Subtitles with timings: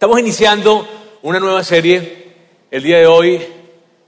[0.00, 0.88] Estamos iniciando
[1.20, 2.32] una nueva serie
[2.70, 3.38] el día de hoy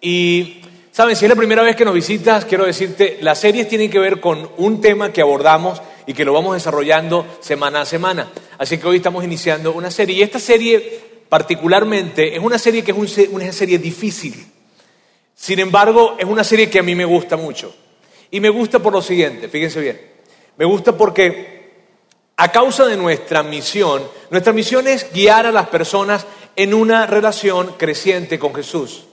[0.00, 3.90] y, saben, si es la primera vez que nos visitas, quiero decirte, las series tienen
[3.90, 8.32] que ver con un tema que abordamos y que lo vamos desarrollando semana a semana.
[8.56, 12.92] Así que hoy estamos iniciando una serie y esta serie particularmente es una serie que
[12.92, 14.46] es una serie difícil.
[15.34, 17.76] Sin embargo, es una serie que a mí me gusta mucho.
[18.30, 20.00] Y me gusta por lo siguiente, fíjense bien.
[20.56, 21.61] Me gusta porque
[22.42, 27.76] a causa de nuestra misión, nuestra misión es guiar a las personas en una relación
[27.78, 29.04] creciente con Jesús.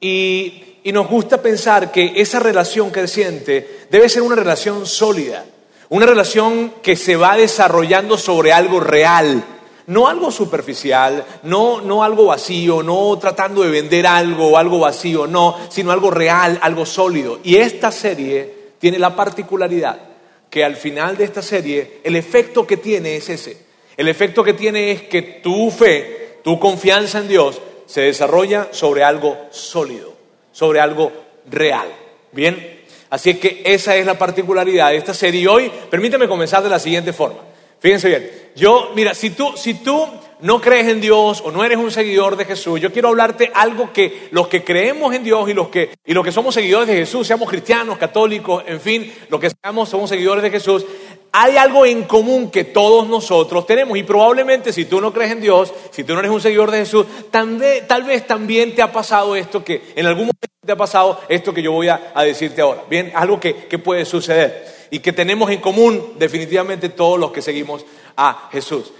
[0.00, 5.44] Y, nos gusta pensar que esa relación creciente debe ser una relación sólida,
[5.88, 9.42] una relación que se va desarrollando sobre algo real,
[9.88, 15.26] no algo superficial, no, no algo vacío, no tratando de vender algo o algo vacío,
[15.26, 17.40] no, sino algo real, algo sólido.
[17.42, 20.11] Y esta serie tiene la particularidad
[20.52, 23.56] que al final de esta serie el efecto que tiene es ese.
[23.96, 29.02] El efecto que tiene es que tu fe, tu confianza en Dios se desarrolla sobre
[29.02, 30.12] algo sólido,
[30.52, 31.10] sobre algo
[31.50, 31.88] real.
[32.32, 32.82] ¿Bien?
[33.08, 35.40] Así que esa es la particularidad de esta serie.
[35.40, 37.40] Y hoy, permíteme comenzar de la siguiente forma.
[37.82, 38.30] Fíjense bien.
[38.54, 40.06] Yo, mira, si tú, si tú
[40.40, 43.92] no crees en Dios o no eres un seguidor de Jesús, yo quiero hablarte algo
[43.92, 46.94] que los que creemos en Dios y los que, y los que somos seguidores de
[46.94, 50.86] Jesús, seamos cristianos, católicos, en fin, los que seamos, somos seguidores de Jesús,
[51.32, 55.40] hay algo en común que todos nosotros tenemos y probablemente si tú no crees en
[55.40, 59.34] Dios, si tú no eres un seguidor de Jesús, tal vez, también te ha pasado
[59.34, 62.84] esto que en algún momento te ha pasado esto que yo voy a, decirte ahora.
[62.88, 67.40] Bien, algo que, que puede suceder y que tenemos en común definitivamente todos los que
[67.40, 67.82] seguimos
[68.14, 68.92] a Jesús.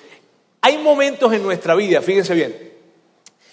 [0.63, 2.73] Hay momentos en nuestra vida, fíjense bien,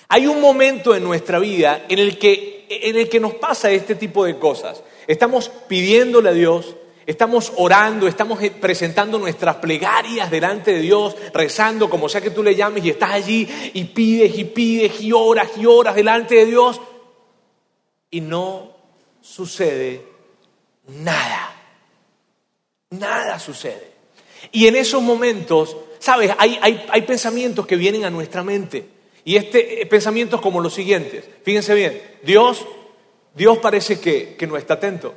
[0.07, 3.93] hay un momento en nuestra vida en el que, en el que nos pasa este
[3.95, 4.81] tipo de cosas.
[5.05, 12.07] Estamos pidiéndole a Dios, estamos orando, estamos presentando nuestras plegarias delante de Dios, rezando como
[12.07, 15.65] sea que tú le llames y estás allí y pides y pides y oras y
[15.65, 16.79] oras delante de Dios
[18.09, 18.71] y no
[19.19, 20.05] sucede
[20.87, 21.58] nada.
[22.91, 23.91] Nada sucede.
[24.51, 28.89] Y en esos momentos sabes, hay, pensamientos que vienen a nuestra mente.
[29.23, 31.25] Y este eh, pensamientos como los siguientes.
[31.43, 32.65] Fíjense bien, Dios,
[33.35, 35.13] Dios parece que, no está atento.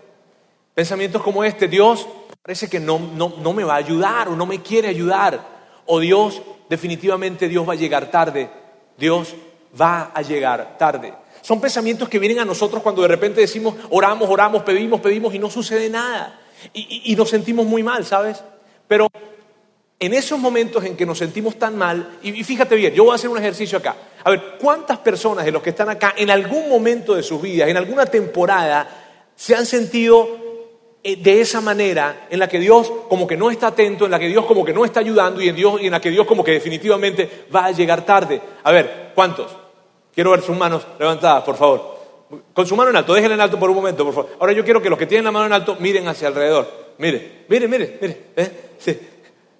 [0.74, 2.06] Pensamientos como este, Dios
[2.42, 5.52] parece que no, no me va a ayudar o no me quiere ayudar.
[5.86, 8.50] O Dios, definitivamente Dios va a llegar tarde.
[8.98, 9.34] Dios
[9.80, 11.14] va a llegar tarde.
[11.40, 15.38] Son pensamientos que vienen a nosotros cuando de repente decimos, oramos, oramos, pedimos, pedimos y
[15.38, 16.41] no sucede nada.
[16.72, 18.42] Y, nos sentimos muy mal, ¿sabes?
[18.88, 19.08] Pero
[19.98, 23.14] en esos momentos en que nos sentimos tan mal, y fíjate bien, yo voy a
[23.16, 23.96] hacer un ejercicio acá.
[24.24, 27.68] A ver, ¿cuántas personas de los que están acá en algún momento de sus vidas,
[27.68, 28.88] en alguna temporada,
[29.34, 30.28] se han sentido
[31.02, 34.20] eh, de esa manera en la que Dios como que no está atento, en la
[34.20, 36.26] que Dios como que no está ayudando y en, Dios, y en la que Dios
[36.26, 38.40] como que definitivamente va a llegar tarde?
[38.62, 39.50] A ver, ¿cuántos?
[40.14, 41.91] Quiero ver sus manos levantadas, por favor.
[42.54, 44.30] Con su mano en alto, déjenla en alto por un momento, por favor.
[44.40, 46.94] Ahora yo quiero que los que tienen la mano en alto miren hacia alrededor.
[46.98, 48.20] Mire, mire, mire, mire.
[48.36, 49.08] ¿eh?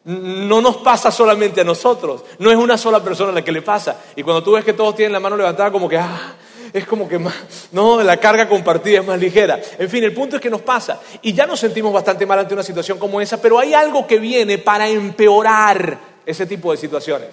[0.04, 4.02] No nos pasa solamente a nosotros, no es una sola persona la que le pasa.
[4.16, 6.34] Y cuando tú ves que todos tienen la mano levantada, como que, ah,
[6.72, 7.34] es como que más,
[7.72, 9.60] no, la carga compartida es más ligera.
[9.78, 11.00] En fin, el punto es que nos pasa.
[11.20, 14.18] Y ya nos sentimos bastante mal ante una situación como esa, pero hay algo que
[14.18, 17.28] viene para empeorar ese tipo de situaciones.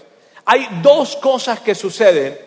[0.45, 2.38] Hay dos cosas que suceden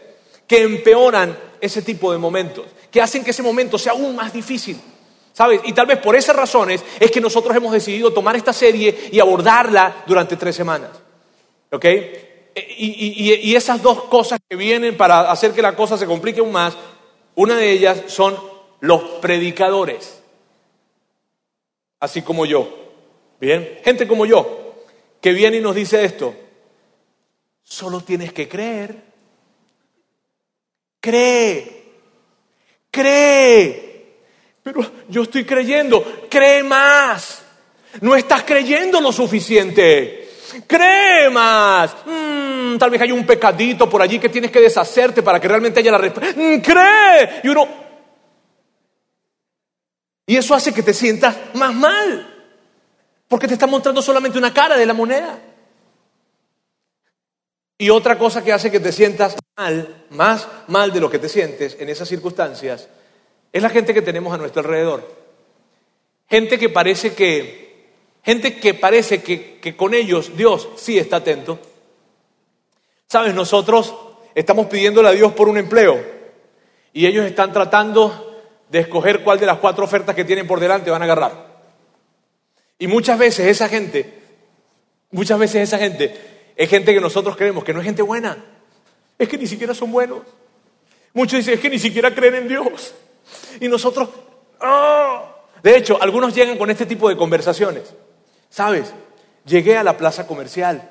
[0.46, 4.78] que empeoran ese tipo de momentos, que hacen que ese momento sea aún más difícil.
[5.32, 5.62] ¿Sabes?
[5.64, 9.18] Y tal vez por esas razones es que nosotros hemos decidido tomar esta serie y
[9.18, 10.90] abordarla durante tres semanas.
[11.70, 11.86] ¿Ok?
[12.76, 16.76] Y, esas dos cosas que vienen para hacer que la cosa se complique aún más,
[17.34, 18.36] una de ellas son
[18.80, 20.22] los predicadores.
[21.98, 22.68] Así como yo.
[23.40, 24.74] Bien, gente como yo,
[25.20, 26.34] que viene y nos dice esto.
[27.62, 29.02] Solo tienes que creer.
[31.00, 31.81] Cree.
[32.92, 33.92] Cree.
[34.62, 37.42] Pero yo estoy creyendo, cree más.
[38.02, 40.28] No estás creyendo lo suficiente.
[40.66, 41.96] Cree más.
[42.04, 45.80] Mm, tal vez hay un pecadito por allí que tienes que deshacerte para que realmente
[45.80, 46.38] haya la respuesta.
[46.40, 47.40] Mm, cree.
[47.42, 47.82] Y uno...
[50.26, 52.28] Y eso hace que te sientas más mal.
[53.26, 55.38] Porque te está mostrando solamente una cara de la moneda.
[57.82, 61.28] Y otra cosa que hace que te sientas mal, más mal de lo que te
[61.28, 62.88] sientes en esas circunstancias,
[63.52, 65.12] es la gente que tenemos a nuestro alrededor.
[66.30, 67.88] Gente que parece que,
[68.22, 71.58] gente que parece que, que con ellos Dios sí está atento.
[73.08, 73.92] Sabes, nosotros
[74.32, 76.00] estamos pidiéndole a Dios por un empleo
[76.92, 80.92] y ellos están tratando de escoger cuál de las cuatro ofertas que tienen por delante
[80.92, 81.64] van a agarrar.
[82.78, 84.20] Y muchas veces esa gente,
[85.10, 88.36] muchas veces esa gente es gente que nosotros creemos que no es gente buena,
[89.18, 90.20] es que ni siquiera son buenos.
[91.14, 92.94] Muchos dicen, es que ni siquiera creen en Dios.
[93.60, 94.08] Y nosotros,
[94.60, 95.28] ¡ah!
[95.62, 97.94] De hecho, algunos llegan con este tipo de conversaciones.
[98.48, 98.92] ¿Sabes?
[99.44, 100.88] Llegué a la plaza comercial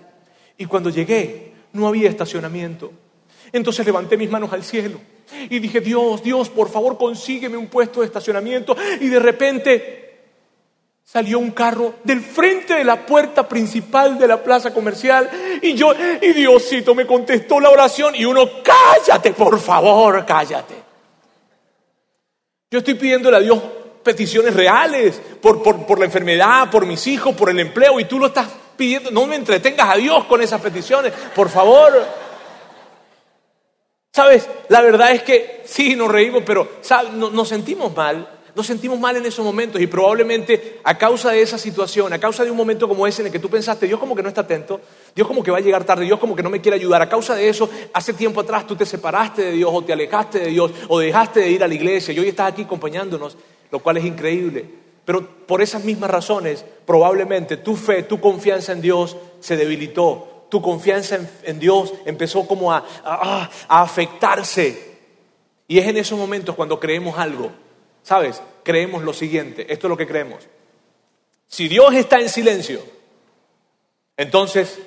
[0.58, 2.92] y cuando llegué no había estacionamiento.
[3.52, 5.00] Entonces levanté mis manos al cielo
[5.50, 8.76] y dije, Dios, Dios, por favor consígueme un puesto de estacionamiento.
[9.00, 10.11] Y de repente
[11.12, 15.30] salió un carro del frente de la puerta principal de la plaza comercial
[15.62, 15.92] y yo,
[16.22, 20.76] y Diosito me contestó la oración y uno, cállate, por favor, cállate.
[22.70, 23.62] Yo estoy pidiéndole a Dios
[24.02, 28.28] peticiones reales por, por, la enfermedad, por mis hijos, por el empleo, y tú lo
[28.28, 28.48] estás
[28.78, 29.12] pidiendo.
[29.12, 31.92] No me entretengas a Dios con esas peticiones, por favor.
[34.14, 36.80] Sabes, la verdad es que sí, nos reímos, pero
[37.12, 41.58] nos sentimos mal nos sentimos mal en esos momentos y probablemente a causa de esa
[41.58, 44.16] situación, a causa de un momento como ese en el que tú pensaste, Dios como
[44.16, 44.82] que no está atento,
[45.16, 47.10] Dios como que va a llegar tarde, Dios como que no me quiere ayudar, a
[47.10, 50.48] causa de eso, hace tiempo atrás tú te separaste de Dios o te alejaste de
[50.48, 53.38] Dios o dejaste de ir a la iglesia y hoy estás aquí acompañándonos,
[53.72, 54.66] lo cual es increíble.
[55.06, 60.62] Pero por esas mismas razones, probablemente tu fe, tu confianza en Dios se debilitó, tu
[60.62, 64.92] confianza en, Dios empezó como a afectarse.
[65.68, 67.50] Y es en esos momentos cuando creemos algo
[68.04, 68.42] ¿Sabes?
[68.64, 70.48] Creemos lo siguiente, esto es lo que creemos.
[71.48, 72.82] Si Dios está en silencio,
[74.18, 74.80] entonces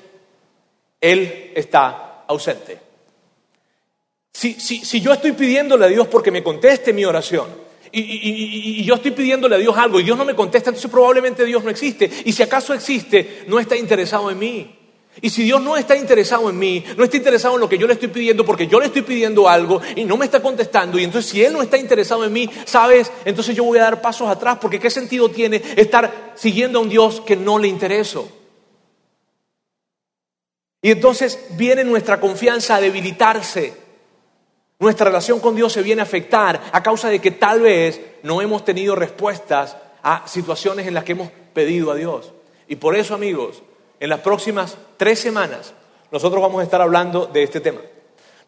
[1.00, 2.78] Él está ausente.
[4.32, 7.48] Si, si, yo estoy pidiéndole a Dios porque me conteste mi oración,
[7.92, 8.00] y,
[8.80, 11.62] y, yo estoy pidiéndole a Dios algo y Dios no me contesta, entonces probablemente Dios
[11.62, 12.10] no existe.
[12.24, 14.83] Y si acaso existe, no está interesado en mí.
[15.22, 17.86] Y si Dios no está interesado en mí, no está interesado en lo que yo
[17.86, 21.04] le estoy pidiendo porque yo le estoy pidiendo algo y no me está contestando, y
[21.04, 23.10] entonces si Él no está interesado en mí, ¿sabes?
[23.24, 26.88] Entonces yo voy a dar pasos atrás porque ¿qué sentido tiene estar siguiendo a un
[26.88, 28.28] Dios que no le intereso?
[30.82, 33.72] Y entonces viene nuestra confianza a debilitarse.
[34.80, 38.42] Nuestra relación con Dios se viene a afectar a causa de que tal vez no
[38.42, 42.32] hemos tenido respuestas a situaciones en las que hemos pedido a Dios.
[42.68, 43.62] Y por eso, amigos,
[44.00, 45.74] en las próximas tres semanas
[46.10, 47.80] nosotros vamos a estar hablando de este tema.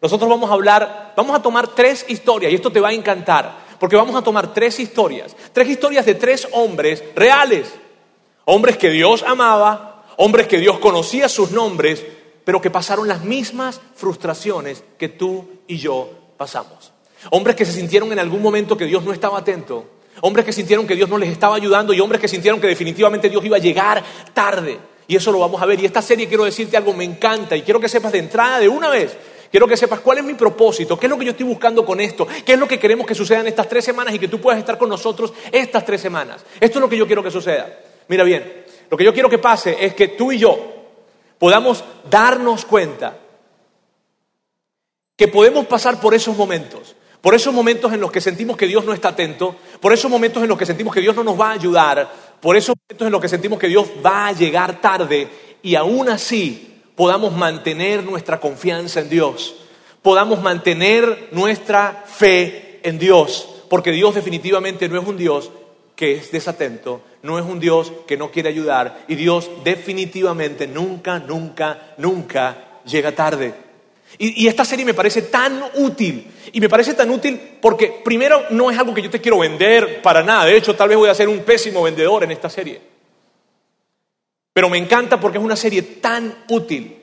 [0.01, 3.57] Nosotros vamos a hablar, vamos a tomar tres historias y esto te va a encantar,
[3.79, 7.73] porque vamos a tomar tres historias, tres historias de tres hombres reales,
[8.45, 12.05] hombres que Dios amaba, hombres que Dios conocía sus nombres,
[12.45, 16.93] pero que pasaron las mismas frustraciones que tú y yo pasamos.
[17.31, 19.85] Hombres que se sintieron en algún momento que Dios no estaba atento,
[20.21, 23.29] hombres que sintieron que Dios no les estaba ayudando y hombres que sintieron que definitivamente
[23.29, 24.03] Dios iba a llegar
[24.33, 24.79] tarde.
[25.07, 25.79] Y eso lo vamos a ver.
[25.79, 28.67] Y esta serie quiero decirte algo, me encanta y quiero que sepas de entrada de
[28.67, 29.15] una vez.
[29.49, 32.01] Quiero que sepas cuál es mi propósito, qué es lo que yo estoy buscando con
[32.01, 34.41] esto, qué es lo que queremos que suceda en estas tres semanas y que tú
[34.41, 36.43] puedas estar con nosotros estas tres semanas.
[36.59, 37.79] Esto es lo que yo quiero que suceda.
[38.09, 40.73] Mira bien, lo que yo quiero que pase es que tú y yo
[41.37, 43.17] podamos darnos cuenta
[45.15, 46.95] que podemos pasar por esos momentos,
[47.27, 50.41] por esos momentos en los que sentimos que Dios no está atento, por esos momentos
[50.41, 52.09] en los que sentimos que Dios no nos va a ayudar,
[52.39, 55.27] por esos momentos en los que sentimos que Dios va a llegar tarde
[55.61, 59.57] y aún así podamos mantener nuestra confianza en Dios,
[60.01, 65.51] podamos mantener nuestra fe en Dios, porque Dios definitivamente no es un Dios
[65.97, 71.19] que es desatento, no es un Dios que no quiere ayudar y Dios definitivamente nunca,
[71.19, 73.66] nunca, nunca llega tarde.
[74.19, 76.27] Y, esta serie me parece tan útil.
[76.51, 80.01] Y me parece tan útil porque, primero, no es algo que yo te quiero vender
[80.01, 80.45] para nada.
[80.45, 82.81] De hecho, tal vez voy a ser un pésimo vendedor en esta serie.
[84.53, 86.95] Pero me encanta porque es una serie tan útil.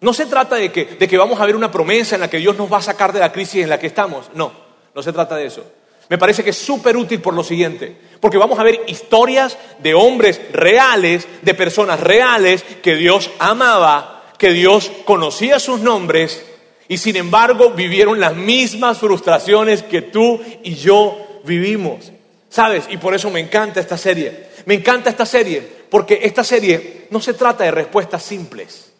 [0.00, 2.38] No se trata de que, de que vamos a ver una promesa en la que
[2.38, 4.30] Dios nos va a sacar de la crisis en la que estamos.
[4.34, 4.52] No,
[4.94, 5.64] no se trata de eso.
[6.08, 9.94] Me parece que es súper útil por lo siguiente, porque vamos a ver historias de
[9.94, 16.44] hombres reales, de personas reales que Dios amaba que Dios conocía sus nombres
[16.88, 22.12] y sin embargo vivieron las mismas frustraciones que tú y yo vivimos.
[22.48, 22.84] ¿Sabes?
[22.88, 24.46] Y por eso me encanta esta serie.
[24.66, 25.60] Me encanta esta serie
[25.90, 28.92] porque esta serie no se trata de respuestas simples.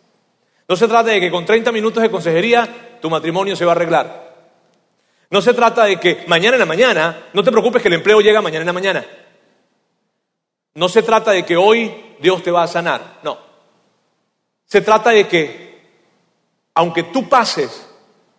[0.67, 3.75] No se trata de que con 30 minutos de consejería tu matrimonio se va a
[3.75, 4.35] arreglar.
[5.31, 8.21] No se trata de que mañana en la mañana, no te preocupes que el empleo
[8.21, 9.05] llega mañana en la mañana.
[10.75, 13.21] No se trata de que hoy Dios te va a sanar.
[13.23, 13.39] No.
[14.75, 15.79] Se trata de que,
[16.75, 17.87] aunque tú pases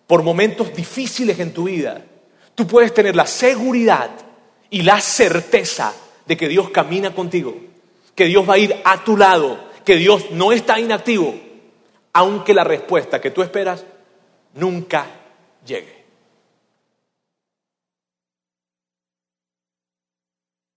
[0.05, 2.05] por momentos difíciles en tu vida,
[2.53, 4.11] tú puedes tener la seguridad
[4.69, 5.93] y la certeza
[6.25, 7.55] de que Dios camina contigo,
[8.13, 11.33] que Dios va a ir a tu lado, que Dios no está inactivo,
[12.11, 13.85] aunque la respuesta que tú esperas
[14.55, 15.07] nunca
[15.65, 16.03] llegue.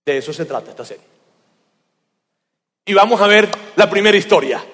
[0.07, 1.05] De eso se trata esta serie.
[2.87, 4.65] Y vamos a ver la primera historia.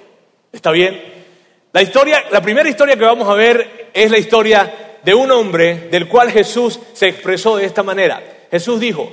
[0.55, 1.03] ¿Está bien?
[1.73, 5.89] La historia, la primera historia que vamos a ver es la historia de un hombre
[5.91, 8.23] del cual Jesús se expresó de esta manera.
[8.53, 9.11] Jesús dijo,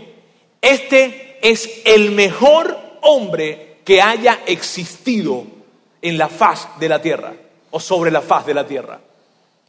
[0.61, 5.47] este es el mejor hombre que haya existido
[6.03, 7.33] en la faz de la tierra
[7.71, 8.99] o sobre la faz de la tierra.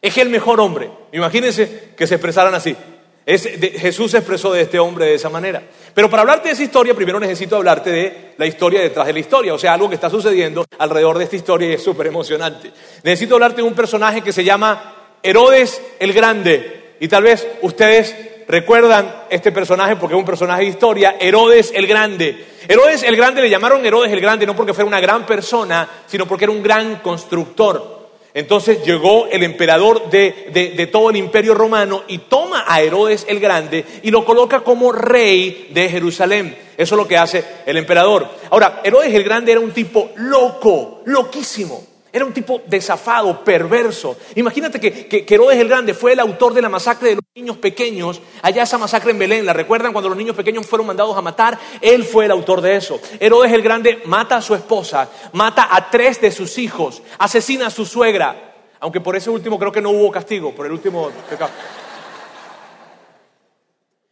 [0.03, 0.91] Es el mejor hombre.
[1.13, 2.77] Imagínense que se expresaran así.
[3.25, 5.63] Jesús se expresó de este hombre de esa manera.
[5.95, 9.21] Pero para hablarte de esa historia, primero necesito hablarte de la historia detrás de la
[9.21, 12.73] historia, o sea, algo que está sucediendo alrededor de esta historia y es súper emocionante.
[13.05, 16.97] Necesito hablarte de un personaje que se llama Herodes el Grande.
[16.99, 18.15] Y tal vez ustedes
[18.49, 22.45] recuerdan este personaje porque es un personaje de historia, Herodes el Grande.
[22.67, 26.27] Herodes el Grande le llamaron Herodes el Grande no porque fuera una gran persona, sino
[26.27, 28.02] porque era un gran constructor.
[28.35, 33.85] Entonces llegó el emperador de, todo el imperio romano y toma a Herodes el Grande
[34.03, 36.57] y lo coloca como rey de Jerusalén.
[36.77, 38.27] Eso es lo que hace el emperador.
[38.51, 41.85] Ahora, Herodes el Grande era un tipo loco, loquísimo.
[42.11, 44.17] Era un tipo desafado, perverso.
[44.35, 48.65] Imagínate que, Herodes el Grande fue el autor de la masacre de niños pequeños, allá
[48.65, 51.59] esa masacre en Belén, ¿la recuerdan cuando los niños pequeños fueron mandados a matar?
[51.81, 53.01] Él fue el autor de eso.
[53.19, 57.71] Herodes el Grande mata a su esposa, mata a tres de sus hijos, asesina a
[57.71, 61.53] su suegra, aunque por ese último creo que no hubo castigo, por el último pecado.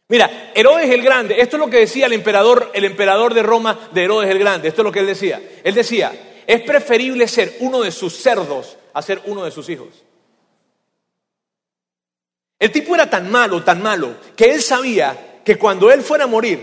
[0.07, 3.77] Mira, Herodes el Grande, esto es lo que decía el emperador, el emperador de Roma
[3.91, 5.39] de Herodes el Grande, esto es lo que él decía.
[5.63, 6.11] Él decía,
[6.47, 9.89] es preferible ser uno de sus cerdos a ser uno de sus hijos.
[12.61, 16.27] El tipo era tan malo, tan malo, que él sabía que cuando él fuera a
[16.27, 16.59] morir,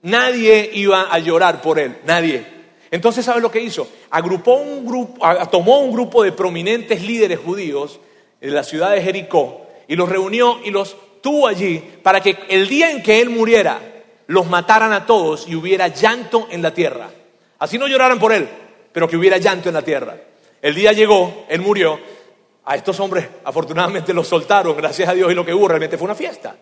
[0.00, 2.42] nadie iba a llorar por él, nadie.
[2.90, 3.86] Entonces, ¿sabe lo que hizo?
[4.08, 5.20] Agrupó un grupo,
[5.50, 8.00] tomó un grupo de prominentes líderes judíos
[8.40, 12.66] de la ciudad de Jericó y los reunió y los tuvo allí para que el
[12.66, 13.82] día en que él muriera,
[14.26, 17.10] los mataran a todos y hubiera llanto en la tierra.
[17.58, 18.48] Así no lloraran por él,
[18.90, 20.16] pero que hubiera llanto en la tierra.
[20.62, 22.00] El día llegó, él murió.
[22.66, 26.06] A estos hombres, afortunadamente, los soltaron, gracias a Dios, y lo que hubo realmente fue
[26.06, 26.56] una fiesta.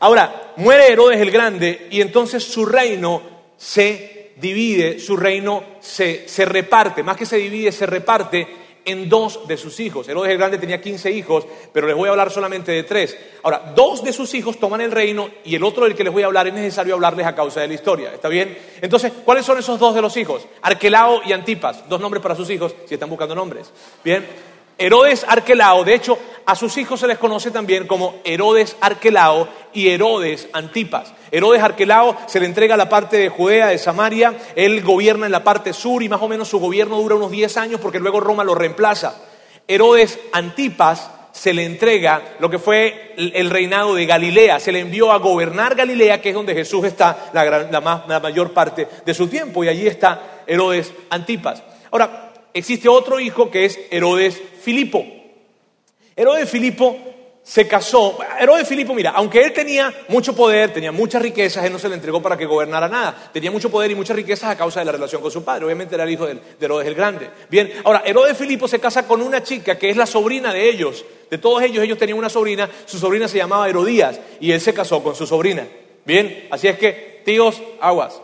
[0.00, 3.22] Ahora, muere Herodes el Grande y entonces su reino
[3.56, 9.46] se divide, su reino se, se reparte, más que se divide, se reparte en dos
[9.46, 10.08] de sus hijos.
[10.08, 13.16] Herodes el Grande tenía 15 hijos, pero les voy a hablar solamente de tres.
[13.42, 16.22] Ahora, dos de sus hijos toman el reino y el otro del que les voy
[16.22, 18.12] a hablar es necesario hablarles a causa de la historia.
[18.12, 18.56] ¿Está bien?
[18.80, 20.46] Entonces, ¿cuáles son esos dos de los hijos?
[20.62, 21.88] Arquelao y Antipas.
[21.88, 23.70] Dos nombres para sus hijos, si están buscando nombres.
[24.04, 24.51] Bien.
[24.82, 29.90] Herodes Arquelao, de hecho, a sus hijos se les conoce también como Herodes Arquelao y
[29.90, 31.14] Herodes Antipas.
[31.30, 35.44] Herodes Arquelao se le entrega la parte de Judea, de Samaria, él gobierna en la
[35.44, 38.42] parte sur y más o menos su gobierno dura unos 10 años porque luego Roma
[38.42, 39.22] lo reemplaza.
[39.68, 45.12] Herodes Antipas se le entrega lo que fue el reinado de Galilea, se le envió
[45.12, 49.62] a gobernar Galilea, que es donde Jesús está la, la mayor parte de su tiempo,
[49.62, 51.62] y allí está Herodes Antipas.
[51.92, 55.04] Ahora, existe otro hijo que es Herodes Filipo.
[56.14, 56.96] Herodes Filipo
[57.42, 58.18] se casó.
[58.38, 61.96] Herodes Filipo, mira, aunque él tenía mucho poder, tenía muchas riquezas, él no se le
[61.96, 63.30] entregó para que gobernara nada.
[63.32, 65.64] Tenía mucho poder y muchas riquezas a causa de la relación con su padre.
[65.64, 67.30] Obviamente era el hijo de Herodes el Grande.
[67.50, 71.04] Bien, ahora, Herodes Filipo se casa con una chica que es la sobrina de ellos.
[71.30, 72.68] De todos ellos, ellos tenían una sobrina.
[72.86, 75.66] Su sobrina se llamaba Herodías y él se casó con su sobrina.
[76.04, 78.20] Bien, así es que, tíos, aguas.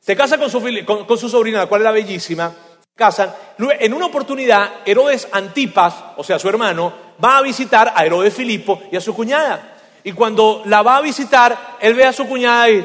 [0.00, 0.62] Se casa con su,
[1.06, 2.54] con su sobrina, la cual era bellísima
[2.96, 3.32] casan.
[3.58, 8.82] En una oportunidad, Herodes Antipas, o sea, su hermano, va a visitar a Herodes Filipo
[8.90, 9.76] y a su cuñada.
[10.02, 12.84] Y cuando la va a visitar, él ve a su cuñada y,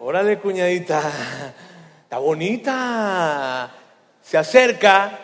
[0.00, 1.02] órale, cuñadita,
[2.02, 3.70] está bonita.
[4.22, 5.18] Se acerca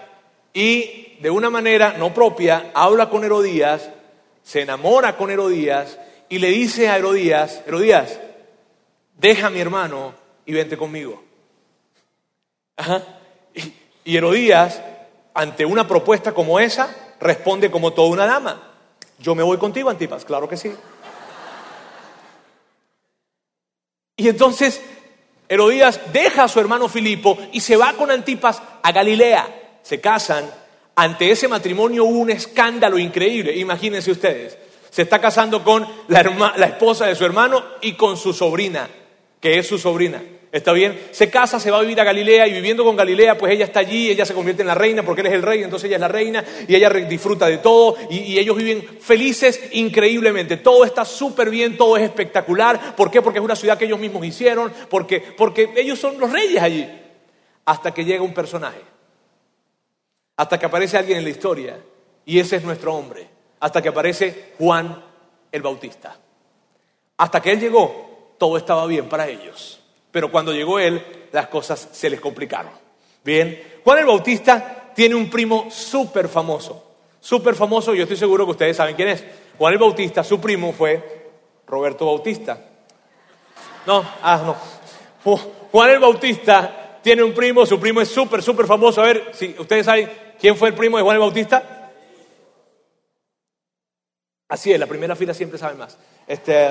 [0.52, 3.90] y de una manera no propia habla con Herodías,
[4.42, 8.18] se enamora con Herodías y le dice a Herodías, Herodías,
[9.16, 10.14] deja a mi hermano
[10.44, 11.22] y vente conmigo.
[12.76, 13.02] Ajá.
[14.06, 14.80] Y Herodías,
[15.34, 18.72] ante una propuesta como esa, responde como toda una dama.
[19.18, 20.72] Yo me voy contigo, Antipas, claro que sí.
[24.16, 24.80] Y entonces
[25.48, 29.80] Herodías deja a su hermano Filipo y se va con Antipas a Galilea.
[29.82, 30.48] Se casan.
[30.94, 33.56] Ante ese matrimonio hubo un escándalo increíble.
[33.56, 34.56] Imagínense ustedes.
[34.90, 36.22] Se está casando con la,
[36.56, 38.88] la esposa de su hermano y con su sobrina,
[39.40, 40.22] que es su sobrina.
[40.56, 40.98] ¿Está bien?
[41.10, 43.80] Se casa, se va a vivir a Galilea y viviendo con Galilea, pues ella está
[43.80, 46.00] allí, ella se convierte en la reina porque él es el rey, entonces ella es
[46.00, 50.56] la reina y ella disfruta de todo y, ellos viven felices increíblemente.
[50.56, 52.96] Todo está súper bien, todo es espectacular.
[52.96, 53.20] ¿Por qué?
[53.20, 56.88] Porque es una ciudad que ellos mismos hicieron, porque, porque ellos son los reyes allí.
[57.66, 58.80] Hasta que llega un personaje,
[60.38, 61.78] hasta que aparece alguien en la historia
[62.24, 63.28] y ese es nuestro hombre,
[63.60, 65.04] hasta que aparece Juan
[65.52, 66.16] el Bautista.
[67.18, 69.82] Hasta que él llegó, todo estaba bien para ellos.
[70.16, 72.72] Pero cuando llegó él, las cosas se les complicaron.
[73.22, 76.94] Bien, Juan el Bautista tiene un primo súper famoso.
[77.20, 79.22] Súper famoso, yo estoy seguro que ustedes saben quién es.
[79.58, 81.34] Juan el Bautista, su primo fue
[81.66, 82.58] Roberto Bautista.
[83.86, 85.36] No, ah, no.
[85.70, 89.02] Juan el Bautista tiene un primo, su primo es súper, súper famoso.
[89.02, 91.92] A ver, si ustedes saben quién fue el primo de Juan el Bautista.
[94.48, 95.98] Así es, la primera fila siempre sabe más.
[96.26, 96.70] Este,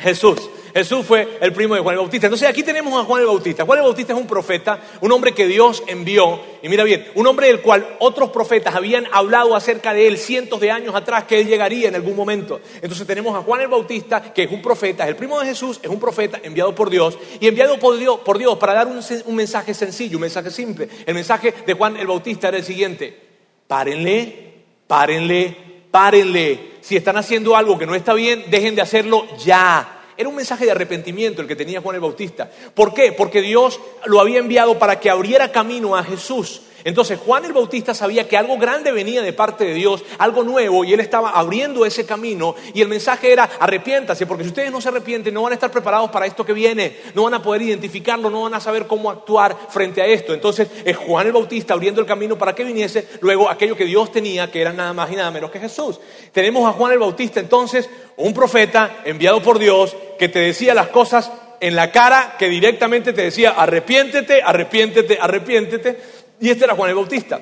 [0.00, 0.50] Jesús.
[0.74, 2.26] Jesús fue el primo de Juan el Bautista.
[2.26, 3.64] Entonces aquí tenemos a Juan el Bautista.
[3.64, 6.40] Juan el Bautista es un profeta, un hombre que Dios envió.
[6.62, 10.60] Y mira bien, un hombre del cual otros profetas habían hablado acerca de él cientos
[10.60, 12.60] de años atrás, que él llegaría en algún momento.
[12.76, 15.80] Entonces tenemos a Juan el Bautista, que es un profeta, es el primo de Jesús,
[15.82, 17.18] es un profeta enviado por Dios.
[17.40, 17.98] Y enviado por
[18.38, 20.88] Dios, para dar un, un mensaje sencillo, un mensaje simple.
[21.06, 23.18] El mensaje de Juan el Bautista era el siguiente.
[23.66, 26.78] Párenle, párenle, párenle.
[26.80, 30.00] Si están haciendo algo que no está bien, dejen de hacerlo ya.
[30.16, 32.50] Era un mensaje de arrepentimiento el que tenía Juan el Bautista.
[32.74, 33.12] ¿Por qué?
[33.12, 36.62] Porque Dios lo había enviado para que abriera camino a Jesús.
[36.84, 40.84] Entonces Juan el Bautista sabía que algo grande venía de parte de Dios, algo nuevo,
[40.84, 42.54] y él estaba abriendo ese camino.
[42.74, 45.70] Y el mensaje era, arrepiéntase, porque si ustedes no se arrepienten, no van a estar
[45.70, 49.10] preparados para esto que viene, no van a poder identificarlo, no van a saber cómo
[49.10, 50.32] actuar frente a esto.
[50.32, 54.12] Entonces es Juan el Bautista abriendo el camino para que viniese luego aquello que Dios
[54.12, 56.00] tenía, que era nada más y nada menos que Jesús.
[56.32, 60.88] Tenemos a Juan el Bautista entonces, un profeta enviado por Dios, que te decía las
[60.88, 66.90] cosas en la cara, que directamente te decía, arrepiéntete, arrepiéntete, arrepiéntete y este era Juan
[66.90, 67.40] el Bautista.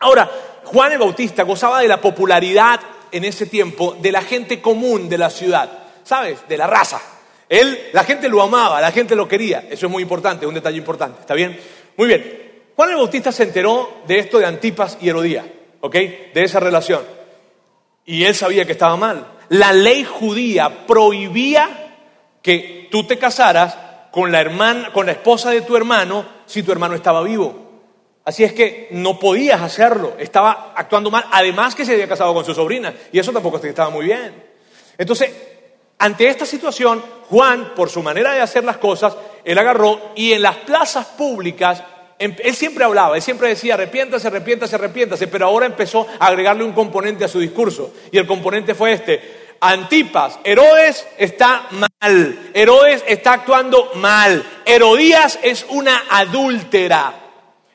[0.00, 0.30] Ahora,
[0.64, 2.80] Juan el Bautista gozaba de la popularidad
[3.10, 5.70] en ese tiempo de la gente común de la ciudad,
[6.02, 6.46] ¿sabes?
[6.48, 7.00] De la raza.
[7.48, 9.66] Él, la gente lo amaba, la gente lo quería.
[9.70, 11.20] Eso es muy importante, un detalle importante.
[11.20, 11.58] ¿Está bien?
[11.96, 12.62] Muy bien.
[12.74, 15.44] Juan el Bautista se enteró de esto de Antipas y Herodía,
[15.80, 15.94] ¿ok?
[15.94, 17.02] De esa relación.
[18.04, 19.26] Y él sabía que estaba mal.
[19.48, 21.96] La ley judía prohibía
[22.42, 23.76] que tú te casaras
[24.10, 27.63] con la hermana, con la esposa de tu hermano si tu hermano estaba vivo.
[28.24, 32.44] Así es que no podías hacerlo, estaba actuando mal, además que se había casado con
[32.44, 34.42] su sobrina, y eso tampoco estaba muy bien.
[34.96, 35.30] Entonces,
[35.98, 40.40] ante esta situación, Juan, por su manera de hacer las cosas, él agarró y en
[40.40, 41.82] las plazas públicas,
[42.18, 46.64] em, él siempre hablaba, él siempre decía, arrepiéntase, arrepiéntase, arrepiéntase, pero ahora empezó a agregarle
[46.64, 53.04] un componente a su discurso, y el componente fue este, Antipas, Herodes está mal, Herodes
[53.06, 57.23] está actuando mal, Herodías es una adúltera.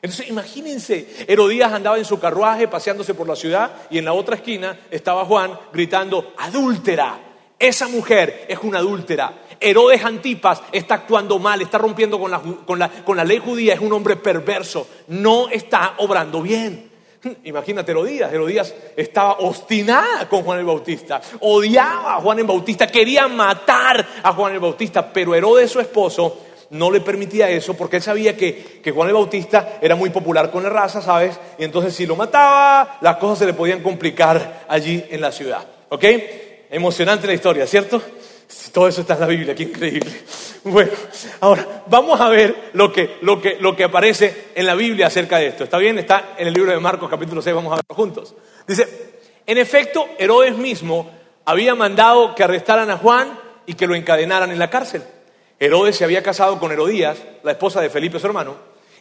[0.02, 4.36] Entonces imagínense, Herodías andaba en su carruaje paseándose por la ciudad y en la otra
[4.36, 7.18] esquina estaba Juan gritando, adúltera,
[7.58, 9.42] esa mujer es una adúltera.
[9.60, 13.74] Herodes Antipas está actuando mal, está rompiendo con la, con, la, con la, ley judía,
[13.74, 16.90] es un hombre perverso, no está obrando bien.
[17.44, 23.28] Imagínate Herodías, Herodías estaba obstinada con Juan el Bautista, odiaba a Juan el Bautista, quería
[23.28, 28.02] matar a Juan el Bautista, pero Herodes, su esposo, no le permitía eso porque él
[28.02, 31.38] sabía que, Juan el Bautista era muy popular con la raza, ¿sabes?
[31.58, 35.66] Y entonces si lo mataba, las cosas se le podían complicar allí en la ciudad.
[35.88, 36.04] ¿Ok?
[36.70, 38.00] Emocionante la historia, ¿cierto?
[38.72, 40.10] Todo eso está en la Biblia, qué increíble.
[40.62, 40.92] Bueno,
[41.40, 45.38] ahora vamos a ver lo que, lo, que, lo que aparece en la Biblia acerca
[45.38, 45.64] de esto.
[45.64, 45.98] ¿Está bien?
[45.98, 48.34] Está en el libro de Marcos capítulo 6, vamos a verlo juntos.
[48.66, 48.86] Dice,
[49.46, 51.10] en efecto, Herodes mismo
[51.44, 55.02] había mandado que arrestaran a Juan y que lo encadenaran en la cárcel.
[55.60, 58.56] Herodes se había casado con Herodías, la esposa de Felipe su hermano,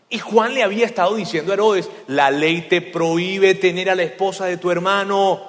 [0.10, 4.04] y Juan le había estado diciendo a Herodes, la ley te prohíbe tener a la
[4.04, 5.48] esposa de tu hermano.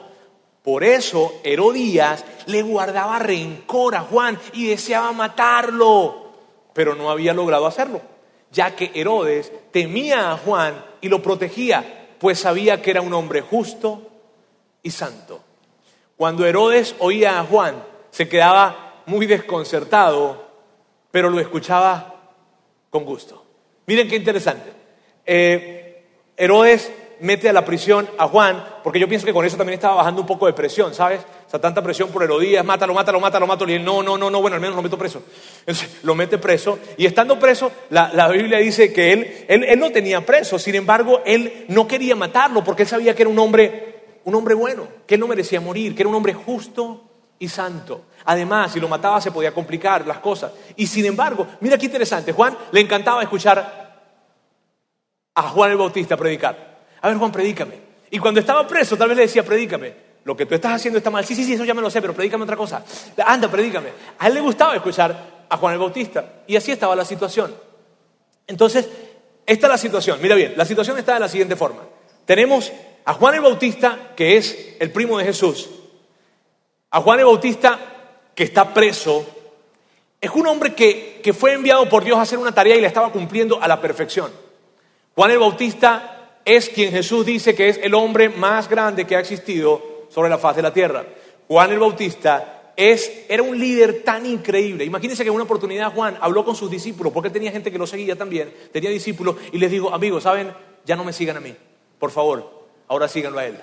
[0.63, 6.31] Por eso Herodías le guardaba rencor a Juan y deseaba matarlo,
[6.75, 8.03] pero no había logrado hacerlo,
[8.53, 13.41] ya que Herodes temía a Juan y lo protegía, pues sabía que era un hombre
[13.41, 14.11] justo
[14.83, 15.41] y santo.
[16.17, 20.50] Cuando Herodes oía a Juan, se quedaba muy desconcertado
[21.11, 22.15] pero lo escuchaba
[22.91, 23.45] con gusto.
[23.87, 24.73] Miren qué interesante.
[25.27, 26.05] Eh,
[26.37, 29.97] Herodes mete a la prisión a Juan, porque yo pienso que con eso también estaba
[29.97, 31.21] bajando un poco de presión, ¿sabes?
[31.47, 33.71] O sea, tanta presión por Herodías, mátalo, mátalo, mátalo, mátalo.
[33.71, 35.23] Y él, no, no, no, no, bueno, al menos lo meto preso.
[35.61, 36.79] Entonces, lo mete preso.
[36.97, 41.21] Y estando preso, la, Biblia dice que él, él, él, no tenía preso, sin embargo,
[41.27, 45.15] él no quería matarlo, porque él sabía que era un hombre, un hombre bueno, que
[45.15, 47.10] él no merecía morir, que era un hombre justo
[47.41, 48.05] y santo.
[48.27, 50.53] Además, si lo mataba se podía complicar las cosas.
[50.77, 53.81] Y sin embargo, mira qué interesante, Juan le encantaba escuchar
[55.35, 56.79] a Juan el Bautista predicar.
[57.01, 57.75] A ver, Juan, predícame.
[58.11, 60.11] Y cuando estaba preso, tal vez le decía, predícame.
[60.25, 61.25] Lo que tú estás haciendo está mal.
[61.25, 62.85] Sí, sí, sí, eso ya me lo sé, pero predícame otra cosa.
[63.25, 63.89] Anda, predícame.
[64.19, 66.43] A él le gustaba escuchar a Juan el Bautista.
[66.47, 67.55] Y así estaba la situación.
[68.47, 68.87] Entonces,
[69.47, 70.19] esta es la situación.
[70.21, 71.85] Mira bien, la situación está de la siguiente forma.
[72.27, 72.71] Tenemos
[73.07, 75.71] a Juan el Bautista, que es el primo de Jesús,
[76.91, 77.79] a Juan el Bautista,
[78.35, 79.25] que está preso,
[80.21, 83.13] es un hombre que, fue enviado por Dios a hacer una tarea y la estaba
[83.13, 84.31] cumpliendo a la perfección.
[85.15, 89.21] Juan el Bautista es quien Jesús dice que es el hombre más grande que ha
[89.21, 91.05] existido sobre la faz de la tierra.
[91.49, 94.85] Juan el Bautista es, era un líder tan increíble.
[94.85, 97.87] Imagínense que en una oportunidad Juan habló con sus discípulos, porque tenía gente que lo
[97.87, 100.53] seguía también, tenía discípulos, y les dijo, amigos, ¿saben?
[100.85, 101.55] Ya no me sigan a mí,
[101.99, 103.61] por favor, ahora síganlo a él.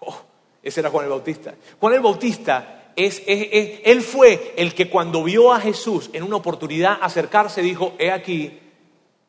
[0.00, 0.20] Oh,
[0.64, 1.54] ese era Juan el Bautista.
[1.78, 6.98] Juan el Bautista es, él fue el que cuando vio a Jesús en una oportunidad
[7.02, 8.58] acercarse dijo, he aquí,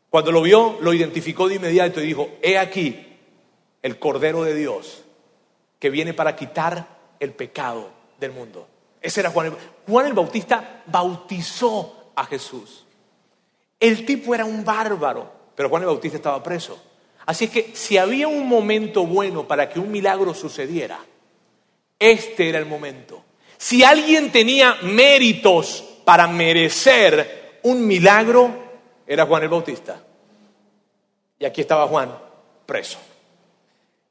[0.09, 3.17] cuando lo vio lo identificó de inmediato y dijo, he aquí
[3.81, 5.03] el Cordero de Dios
[5.77, 6.87] que viene para quitar
[7.19, 8.67] el pecado del mundo.
[9.01, 9.53] Ese era Juan el,
[9.87, 12.85] Juan el Bautista bautizó a Jesús.
[13.77, 16.81] El tipo era un bárbaro, pero Juan el Bautista estaba preso.
[17.25, 20.99] Así que si había un momento bueno para que un milagro sucediera,
[21.99, 23.23] este era el momento.
[23.57, 28.63] Si alguien tenía méritos para merecer un milagro,
[29.07, 30.01] era Juan el Bautista.
[31.39, 32.15] Y aquí estaba Juan
[32.65, 32.99] preso.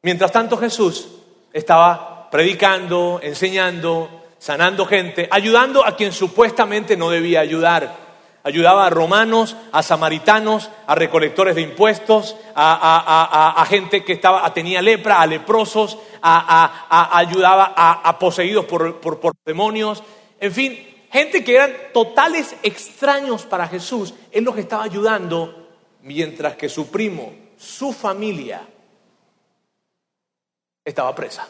[0.02, 1.08] Mientras tanto Jesús
[1.52, 8.03] estaba predicando, enseñando, sanando gente, ayudando a quien supuestamente no debía ayudar.
[8.46, 14.20] Ayudaba a romanos, a samaritanos, a recolectores de impuestos, a, gente que
[14.52, 20.02] tenía lepra, a leprosos, ayudaba a, poseídos por, por demonios.
[20.38, 20.78] En fin,
[21.10, 24.12] gente que eran totales extraños para Jesús.
[24.30, 25.68] Él los estaba ayudando
[26.02, 28.68] mientras que su primo, su familia,
[30.84, 31.48] estaba presa.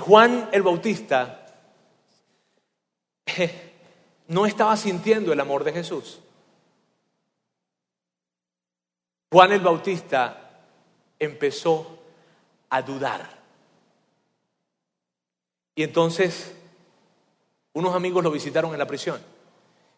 [0.00, 1.43] Juan el Bautista
[4.28, 6.20] no estaba sintiendo el amor de Jesús.
[9.30, 10.60] Juan el Bautista
[11.18, 11.98] empezó
[12.70, 13.28] a dudar.
[15.74, 16.54] Y entonces
[17.72, 19.20] unos amigos lo visitaron en la prisión.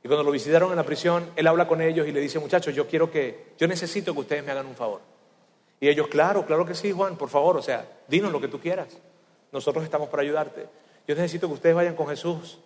[0.03, 2.75] Y cuando lo visitaron en la prisión, él habla con ellos y le dice, muchachos,
[2.75, 5.01] yo quiero que, yo necesito que ustedes me hagan un favor.
[5.81, 8.59] Y ellos, claro, claro que sí, Juan, por favor, o sea, dinos lo que tú
[8.59, 8.97] quieras.
[9.53, 10.67] Nosotros estamos para ayudarte.
[11.07, 12.59] Yo necesito que ustedes vayan con Jesús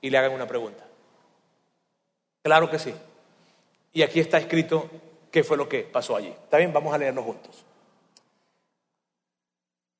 [0.00, 0.84] y le hagan una pregunta.
[2.42, 2.94] Claro que sí.
[3.92, 4.88] Y aquí está escrito
[5.30, 6.28] qué fue lo que pasó allí.
[6.28, 6.72] ¿Está bien?
[6.72, 7.64] Vamos a leerlo juntos.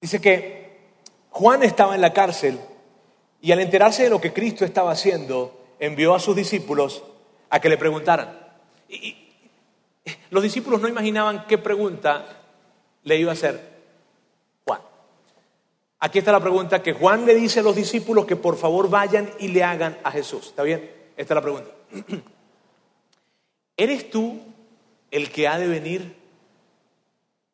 [0.00, 0.80] Dice que
[1.30, 2.60] Juan estaba en la cárcel
[3.40, 7.02] y al enterarse de lo que Cristo estaba haciendo, envió a sus discípulos
[7.50, 8.38] a que le preguntaran.
[8.88, 9.16] Y,
[10.30, 12.26] los discípulos no imaginaban qué pregunta
[13.02, 13.75] le iba a hacer.
[15.98, 19.30] Aquí está la pregunta que Juan le dice a los discípulos que por favor vayan
[19.38, 20.48] y le hagan a Jesús.
[20.48, 20.90] ¿Está bien?
[21.16, 21.70] Esta es la pregunta.
[23.76, 24.40] ¿Eres tú
[25.10, 26.16] el que ha de venir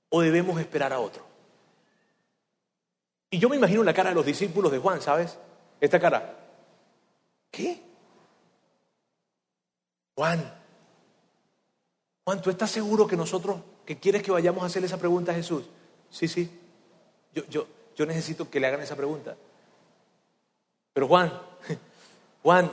[0.08, 1.24] o debemos esperar a otro?
[3.30, 5.38] Y yo me imagino la cara de los discípulos de Juan, ¿sabes?
[5.80, 6.38] Esta cara.
[7.50, 7.80] ¿Qué?
[10.14, 10.62] Juan,
[12.24, 15.34] Juan, ¿tú estás seguro que nosotros, que quieres que vayamos a hacerle esa pregunta a
[15.34, 15.64] Jesús?
[16.10, 16.50] Sí, sí.
[17.34, 19.36] Yo, yo, yo necesito que le hagan esa pregunta.
[20.92, 21.32] Pero Juan,
[22.42, 22.70] Juan,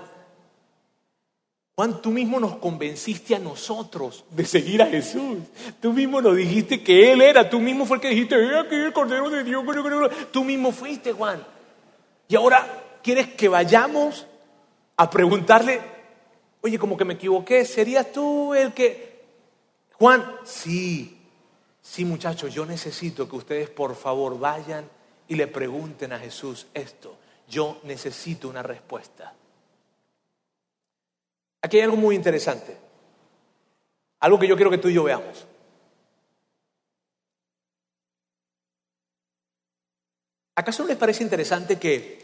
[1.75, 5.37] Juan, tú mismo nos convenciste a nosotros de seguir a Jesús.
[5.79, 7.49] Tú mismo nos dijiste que Él era.
[7.49, 9.63] Tú mismo fue el que dijiste, he aquí el Cordero de Dios.
[10.31, 11.41] Tú mismo fuiste, Juan.
[12.27, 14.27] Y ahora quieres que vayamos
[14.97, 15.79] a preguntarle,
[16.59, 19.23] oye, como que me equivoqué, ¿serías tú el que...
[19.93, 21.17] Juan, sí,
[21.81, 24.83] sí muchachos, yo necesito que ustedes por favor vayan
[25.29, 27.17] y le pregunten a Jesús esto.
[27.47, 29.33] Yo necesito una respuesta.
[31.61, 32.75] Aquí hay algo muy interesante.
[34.19, 35.45] Algo que yo quiero que tú y yo veamos.
[40.55, 42.19] ¿Acaso les parece interesante que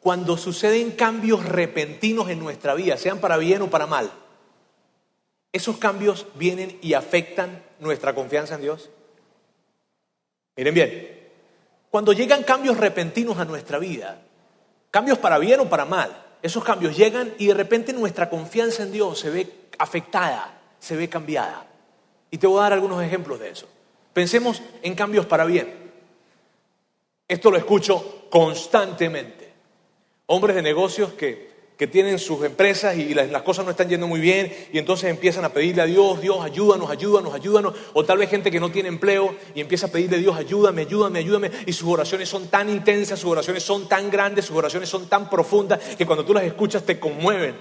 [0.00, 4.10] cuando suceden cambios repentinos en nuestra vida, sean para bien o para mal,
[5.52, 8.90] esos cambios vienen y afectan nuestra confianza en Dios.
[10.56, 11.23] Miren bien,
[11.94, 14.20] cuando llegan cambios repentinos a nuestra vida,
[14.90, 16.10] cambios para bien o para mal,
[16.42, 21.08] esos cambios llegan y de repente nuestra confianza en Dios se ve afectada, se ve
[21.08, 21.68] cambiada.
[22.32, 23.68] Y te voy a dar algunos ejemplos de eso.
[24.12, 25.72] Pensemos en cambios para bien.
[27.28, 29.52] Esto lo escucho constantemente.
[30.26, 34.20] Hombres de negocios que que tienen sus empresas y las, cosas no están yendo muy
[34.20, 37.74] bien y entonces empiezan a pedirle a Dios, Dios, ayúdanos, ayúdanos, ayúdanos.
[37.94, 40.82] O tal vez gente que no tiene empleo y empieza a pedirle a Dios, ayúdame,
[40.82, 41.50] ayúdame, ayúdame.
[41.66, 45.28] Y sus oraciones son tan intensas, sus oraciones son tan grandes, sus oraciones son tan
[45.28, 47.56] profundas que cuando tú las escuchas te conmueven.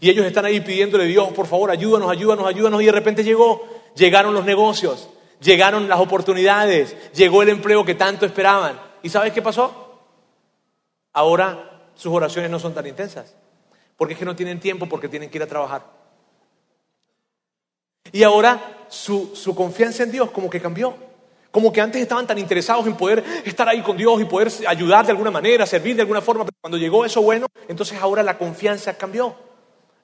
[0.00, 2.82] Y ellos están ahí pidiéndole a Dios, por favor, ayúdanos, ayúdanos, ayúdanos.
[2.82, 5.08] Y de repente llegó, llegaron los negocios,
[5.40, 8.80] llegaron las oportunidades, llegó el empleo que tanto esperaban.
[9.04, 10.00] ¿Y sabes qué pasó?
[11.12, 13.36] Ahora sus oraciones no son tan intensas
[13.96, 15.84] porque es que no tienen tiempo porque tienen que ir a trabajar.
[18.12, 20.94] Y ahora su, su confianza en Dios como que cambió.
[21.52, 25.04] Como que antes estaban tan interesados en poder estar ahí con Dios y poder ayudar
[25.04, 28.38] de alguna manera, servir de alguna forma, pero cuando llegó eso bueno, entonces ahora la
[28.38, 29.36] confianza cambió.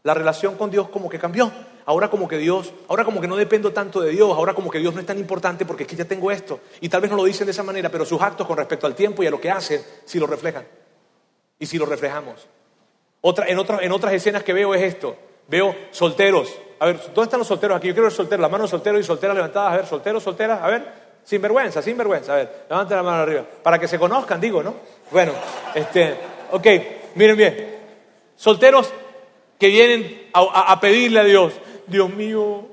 [0.03, 1.51] La relación con Dios como que cambió.
[1.87, 4.79] Ahora como que Dios, ahora como que no dependo tanto de Dios, ahora como que
[4.79, 6.61] Dios no es tan importante porque es que ya tengo esto.
[6.83, 8.95] Y tal vez no lo dicen de esa manera, pero sus actos con respecto al
[8.95, 10.67] tiempo y a lo que hacen, sí lo reflejan.
[11.59, 12.47] Y si lo reflejamos.
[13.29, 15.15] Otra, en, otras escenas que veo es esto.
[15.49, 16.51] Veo solteros.
[16.79, 17.89] A ver, ¿dónde están los solteros aquí?
[17.89, 19.71] Yo quiero ver solteros, las manos solteros y solteras levantadas.
[19.75, 20.63] A ver, solteros, solteras.
[20.63, 20.83] A ver,
[21.25, 22.33] sin vergüenza, sin vergüenza.
[22.33, 23.45] A ver, levanten la mano arriba.
[23.63, 24.77] Para que se conozcan, digo, ¿no?
[25.11, 25.33] Bueno,
[25.75, 26.17] este,
[26.53, 26.67] ok,
[27.17, 27.79] miren bien.
[28.35, 28.91] Solteros
[29.59, 31.53] que vienen a, pedirle a Dios,
[31.87, 32.67] Dios mío,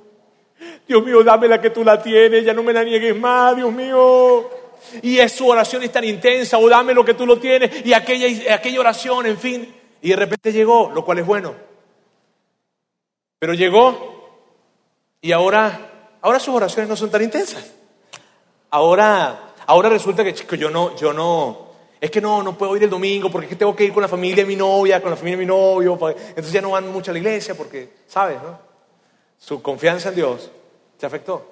[0.88, 3.74] Dios mío, dame la que tú la tienes, ya no me la niegues más, Dios
[3.74, 4.50] mío.
[5.02, 7.92] Y es su oración es tan intensa, o dame lo que tú lo tienes, y
[7.92, 9.85] aquella, aquella oración, en fin.
[10.06, 11.56] Y de repente llegó, lo cual es bueno.
[13.40, 14.38] Pero llegó
[15.20, 17.74] y ahora, ahora sus oraciones no son tan intensas.
[18.70, 22.84] Ahora, ahora resulta que chico, yo no, yo no, es que no, no puedo ir
[22.84, 25.10] el domingo porque es que tengo que ir con la familia de mi novia, con
[25.10, 25.94] la familia de mi novio.
[25.94, 28.38] Entonces ya no van mucho a la iglesia porque, ¿sabes?
[28.44, 28.60] No?
[29.40, 30.52] Su confianza en Dios
[31.00, 31.50] se afectó.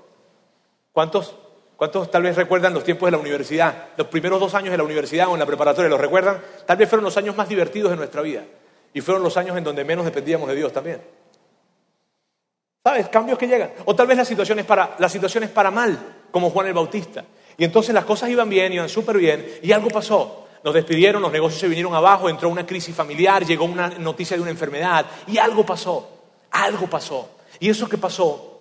[0.92, 1.34] ¿Cuántos,
[1.76, 3.90] ¿Cuántos tal vez recuerdan los tiempos de la universidad?
[3.98, 6.40] Los primeros dos años de la universidad o en la preparatoria, ¿los recuerdan?
[6.66, 8.44] Tal vez fueron los años más divertidos de nuestra vida.
[8.94, 11.02] Y fueron los años en donde menos dependíamos de Dios también.
[12.84, 13.10] ¿Sabes?
[13.10, 13.72] Cambios que llegan.
[13.86, 14.98] O tal vez las situaciones para,
[15.54, 15.98] para mal,
[16.32, 17.24] como Juan el Bautista.
[17.58, 20.48] Y entonces las cosas iban bien, iban súper bien, y algo pasó.
[20.64, 24.42] Nos despidieron, los negocios se vinieron abajo, entró una crisis familiar, llegó una noticia de
[24.42, 26.10] una enfermedad, y algo pasó,
[26.52, 27.30] algo pasó.
[27.60, 28.53] Y eso que pasó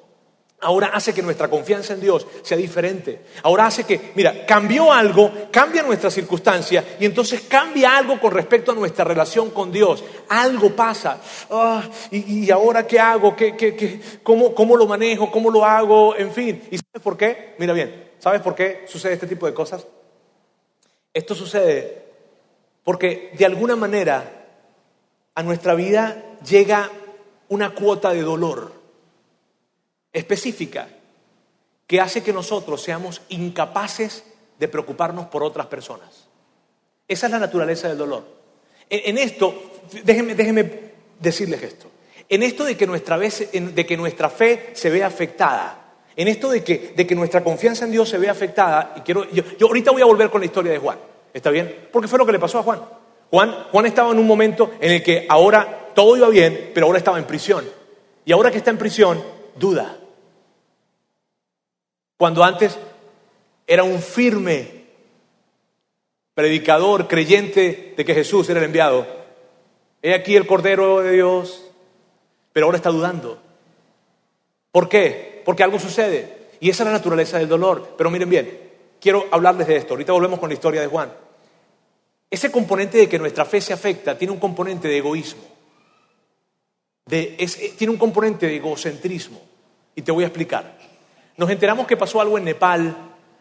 [0.62, 3.20] ahora hace que nuestra confianza en Dios sea diferente.
[3.42, 8.72] Ahora hace que, mira, cambió algo, cambia nuestra circunstancia y entonces cambia algo con respecto
[8.72, 10.02] a nuestra relación con Dios.
[10.28, 11.20] Algo pasa.
[11.50, 13.36] Ah, y, ahora qué hago?
[13.36, 15.30] ¿Qué, qué, cómo, ¿Cómo lo manejo?
[15.30, 16.16] ¿Cómo lo hago?
[16.16, 16.62] En fin.
[16.70, 17.54] ¿Y sabes por qué?
[17.58, 19.84] Mira bien, ¿Sabes por qué sucede este tipo de cosas?
[21.12, 22.04] Esto sucede
[22.84, 24.46] porque de alguna manera
[25.34, 26.88] a nuestra vida llega
[27.48, 28.81] una cuota de dolor
[30.12, 30.88] específica
[31.86, 34.24] que hace que nosotros seamos incapaces
[34.58, 36.28] de preocuparnos por otras personas.
[37.08, 38.24] Esa es la naturaleza del dolor.
[38.88, 40.34] En, esto, déjenme,
[41.18, 41.90] decirles esto,
[42.28, 46.62] en esto de que, nuestra de que nuestra fe se ve afectada, en esto de
[46.62, 50.30] que, nuestra confianza en Dios se ve afectada, y quiero, yo, ahorita voy a volver
[50.30, 50.98] con la historia de Juan,
[51.32, 51.88] ¿está bien?
[51.90, 52.62] Porque fue lo que le pasó a.
[52.62, 52.80] Juan.
[53.30, 57.18] Juan estaba en un momento en el que ahora todo iba bien, pero ahora estaba
[57.18, 57.64] en prisión.
[58.24, 59.22] Y ahora que está en prisión,
[59.56, 59.98] duda.
[62.22, 62.78] Cuando antes
[63.66, 64.84] era un firme
[66.34, 69.04] predicador, creyente de que Jesús era el enviado.
[70.00, 71.68] He aquí el Cordero de Dios,
[72.52, 73.42] pero ahora está dudando.
[74.70, 75.42] ¿Por qué?
[75.44, 76.50] porque algo sucede.
[76.60, 77.96] Y esa es la naturaleza del dolor.
[77.98, 79.94] Pero miren bien, quiero hablarles de esto.
[79.94, 81.12] Ahorita volvemos con la historia de Juan.
[82.30, 85.42] Ese componente de que nuestra fe se afecta tiene un componente de egoísmo.
[87.10, 89.42] Eh, tiene un componente de egocentrismo.
[89.96, 90.81] Y te voy a explicar.
[91.36, 92.94] Nos enteramos que pasó algo en Nepal,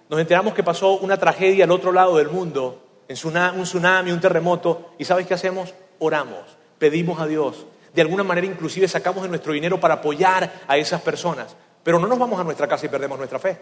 [0.09, 3.17] nos enteramos que pasó una tragedia al otro lado del mundo, en
[3.57, 5.73] un tsunami, un terremoto, y ¿sabes qué hacemos?
[5.99, 7.65] Oramos, pedimos a Dios.
[7.93, 11.55] De alguna manera inclusive sacamos de nuestro dinero para apoyar a esas personas.
[11.83, 13.57] Pero no nos vamos a nuestra casa y perdemos nuestra fe.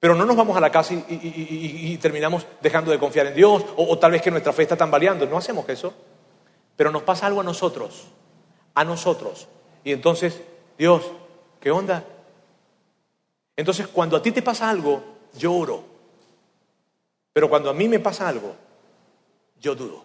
[0.00, 3.96] Pero no nos vamos a la casa y, terminamos dejando de confiar en Dios o,
[3.98, 5.26] tal vez que nuestra fe está tambaleando.
[5.26, 5.94] No hacemos eso.
[6.74, 8.08] Pero nos pasa algo a nosotros,
[8.74, 9.46] a nosotros.
[9.84, 10.40] Y entonces,
[10.76, 11.02] Dios,
[11.60, 12.04] ¿qué onda?
[13.56, 15.02] Entonces, cuando a ti te pasa algo,
[15.34, 15.84] yo oro.
[17.32, 18.54] Pero cuando a mí me pasa algo,
[19.60, 20.04] yo dudo.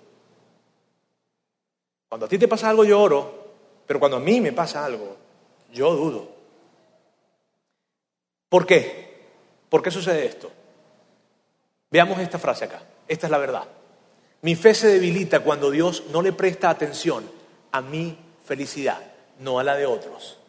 [2.10, 3.48] Cuando a ti te pasa algo, yo oro.
[3.86, 5.18] Pero cuando a mí me pasa algo,
[5.74, 6.30] yo dudo.
[8.50, 9.28] ¿Por qué?
[9.70, 10.52] ¿Por qué sucede esto?
[11.90, 12.82] Veamos esta frase acá.
[13.08, 13.68] Esta es la verdad.
[14.42, 17.30] Mi fe se debilita cuando Dios no le presta atención
[17.72, 19.02] a mi felicidad,
[19.40, 20.40] no a la de otros.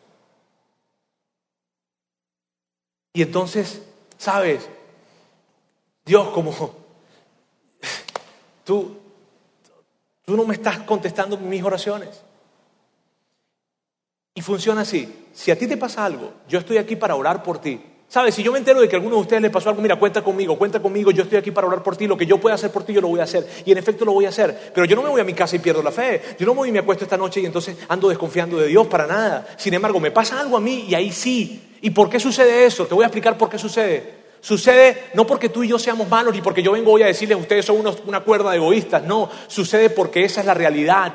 [3.18, 3.82] Y entonces,
[4.16, 4.68] ¿sabes?
[6.04, 6.52] Dios como
[8.64, 8.96] tú,
[10.24, 12.22] tú no me estás contestando mis oraciones.
[14.34, 15.26] Y funciona así.
[15.32, 17.84] Si a ti te pasa algo, yo estoy aquí para orar por ti.
[18.10, 18.34] ¿Sabes?
[18.34, 20.22] Si yo me entero de que a alguno de ustedes le pasó algo, mira, cuenta
[20.22, 22.70] conmigo, cuenta conmigo, yo estoy aquí para orar por ti, lo que yo pueda hacer
[22.70, 23.46] por ti, yo lo voy a hacer.
[23.66, 24.72] Y en efecto lo voy a hacer.
[24.74, 26.22] Pero yo no me voy a mi casa y pierdo la fe.
[26.38, 28.86] Yo no me voy y me acuesto esta noche y entonces ando desconfiando de Dios
[28.86, 29.46] para nada.
[29.58, 31.76] Sin embargo, me pasa algo a mí y ahí sí.
[31.82, 32.86] ¿Y por qué sucede eso?
[32.86, 34.14] Te voy a explicar por qué sucede.
[34.40, 37.36] Sucede no porque tú y yo seamos malos ni porque yo vengo hoy a decirles
[37.36, 39.02] a ustedes son una cuerda de egoístas.
[39.02, 41.12] No, sucede porque esa es la realidad.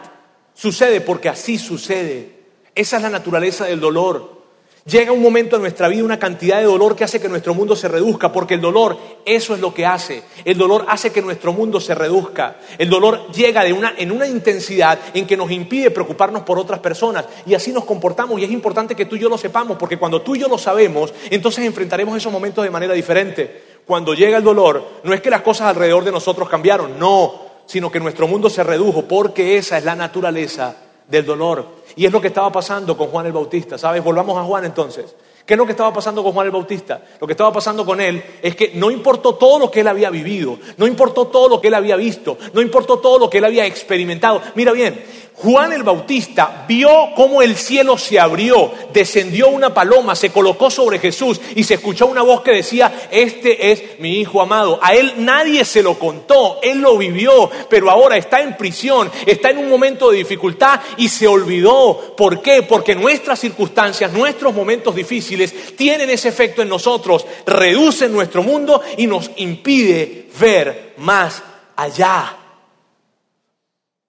[0.54, 2.44] Sucede porque así sucede.
[2.76, 4.43] Esa es la naturaleza del dolor.
[4.86, 7.74] Llega un momento en nuestra vida, una cantidad de dolor que hace que nuestro mundo
[7.74, 10.24] se reduzca, porque el dolor, eso es lo que hace.
[10.44, 12.58] El dolor hace que nuestro mundo se reduzca.
[12.78, 16.80] El dolor llega de una, en una intensidad en que nos impide preocuparnos por otras
[16.80, 18.38] personas y así nos comportamos.
[18.42, 20.58] Y es importante que tú y yo lo sepamos, porque cuando tú y yo lo
[20.58, 23.64] sabemos, entonces enfrentaremos esos momentos de manera diferente.
[23.86, 27.90] Cuando llega el dolor, no es que las cosas alrededor de nosotros cambiaron, no, sino
[27.90, 30.76] que nuestro mundo se redujo, porque esa es la naturaleza
[31.08, 31.83] del dolor.
[31.96, 34.04] Y es lo que estaba pasando con Juan el Bautista, ¿sabes?
[34.04, 35.16] Volvamos a Juan entonces.
[35.46, 37.02] ¿Qué es lo que estaba pasando con Juan el Bautista?
[37.20, 40.10] Lo que estaba pasando con él es que no importó todo lo que él había
[40.10, 43.46] vivido, no importó todo lo que él había visto, no importó todo lo que él
[43.46, 44.42] había experimentado.
[44.56, 45.04] Mira bien,
[45.36, 51.00] Juan el Bautista vio cómo el cielo se abrió, descendió una paloma, se colocó sobre
[51.00, 54.80] Jesús y se escuchó una voz que decía, este es mi hijo amado.
[54.82, 59.50] A él nadie se lo contó, él lo vivió, pero ahora está en prisión, está
[59.50, 62.16] en un momento de dificultad y se olvidó.
[62.16, 62.62] ¿Por qué?
[62.62, 69.08] Porque nuestras circunstancias, nuestros momentos difíciles tienen ese efecto en nosotros, reducen nuestro mundo y
[69.08, 71.42] nos impide ver más
[71.76, 72.43] allá.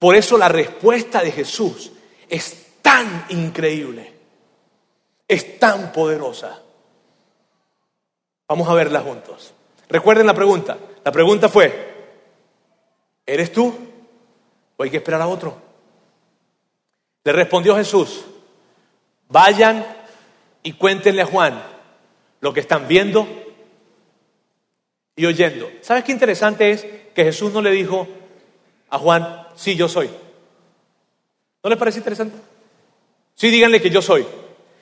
[0.04, 1.90] Por eso la respuesta de Jesús
[2.28, 4.12] es tan increíble,
[5.26, 6.60] es tan poderosa.
[8.46, 9.54] Vamos a verla juntos.
[9.88, 10.76] Recuerden la pregunta.
[11.02, 12.10] La pregunta fue,
[13.24, 13.74] ¿eres tú
[14.76, 15.56] o hay que esperar a otro?
[17.24, 18.26] Le respondió Jesús,
[19.30, 19.86] vayan
[20.62, 21.62] y cuéntenle a Juan
[22.42, 23.26] lo que están viendo
[25.16, 25.70] y oyendo.
[25.80, 28.06] ¿Sabes qué interesante es que Jesús no le dijo
[28.90, 30.10] a Juan, sí, yo soy.
[31.62, 32.36] ¿No les parece interesante?
[33.34, 34.26] Sí, díganle que yo soy.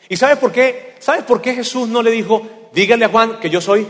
[0.08, 0.94] ¿Y sabes por qué?
[0.98, 3.86] ¿Sabes por qué Jesús no le dijo, díganle a Juan que yo soy?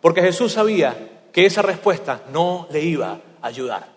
[0.00, 0.96] Porque Jesús sabía
[1.32, 3.88] que esa respuesta no le iba a ayudar.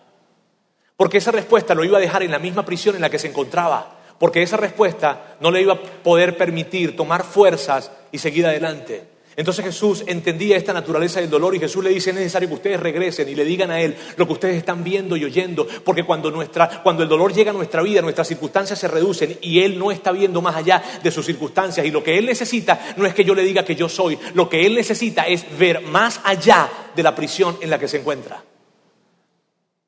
[0.96, 3.28] Porque esa respuesta lo iba a dejar en la misma prisión en la que se
[3.28, 3.98] encontraba.
[4.18, 9.15] Porque esa respuesta no le iba a poder permitir tomar fuerzas y seguir adelante.
[9.36, 12.80] Entonces Jesús entendía esta naturaleza del dolor y Jesús le dice, es necesario que ustedes
[12.80, 16.30] regresen y le digan a Él lo que ustedes están viendo y oyendo, porque cuando,
[16.30, 19.92] nuestra, cuando el dolor llega a nuestra vida, nuestras circunstancias se reducen y Él no
[19.92, 23.24] está viendo más allá de sus circunstancias y lo que Él necesita no es que
[23.24, 27.02] yo le diga que yo soy, lo que Él necesita es ver más allá de
[27.02, 28.42] la prisión en la que se encuentra.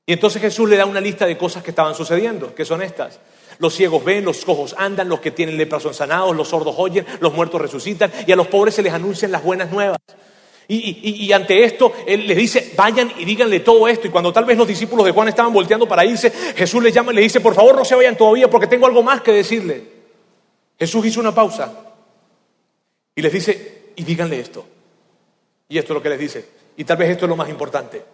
[0.04, 3.18] Y entonces Jesús le da una lista de cosas que estaban sucediendo, que son estas.
[3.59, 7.05] Los ciegos ven, los cojos andan, los que tienen lepra son sanados, los sordos oyen,
[7.21, 9.99] los muertos resucitan y a los pobres se les anuncian las buenas nuevas.
[10.71, 14.07] Y, ante esto, Él les dice, vayan y díganle todo esto.
[14.07, 17.11] Y cuando tal vez los discípulos de Juan estaban volteando para irse, Jesús les llama
[17.12, 19.83] y le dice, por favor no se vayan todavía porque tengo algo más que decirle.
[20.79, 21.73] Jesús hizo una pausa
[23.14, 24.66] y les dice, y díganle esto.
[25.71, 26.49] Y esto es lo que les dice.
[26.77, 28.05] Y tal vez esto es lo más importante.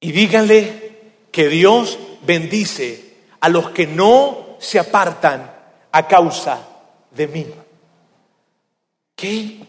[0.00, 0.92] Y díganle
[1.30, 3.07] que Dios bendice
[3.40, 5.54] a los que no se apartan
[5.92, 6.66] a causa
[7.10, 7.46] de mí.
[9.14, 9.60] ¿Qué?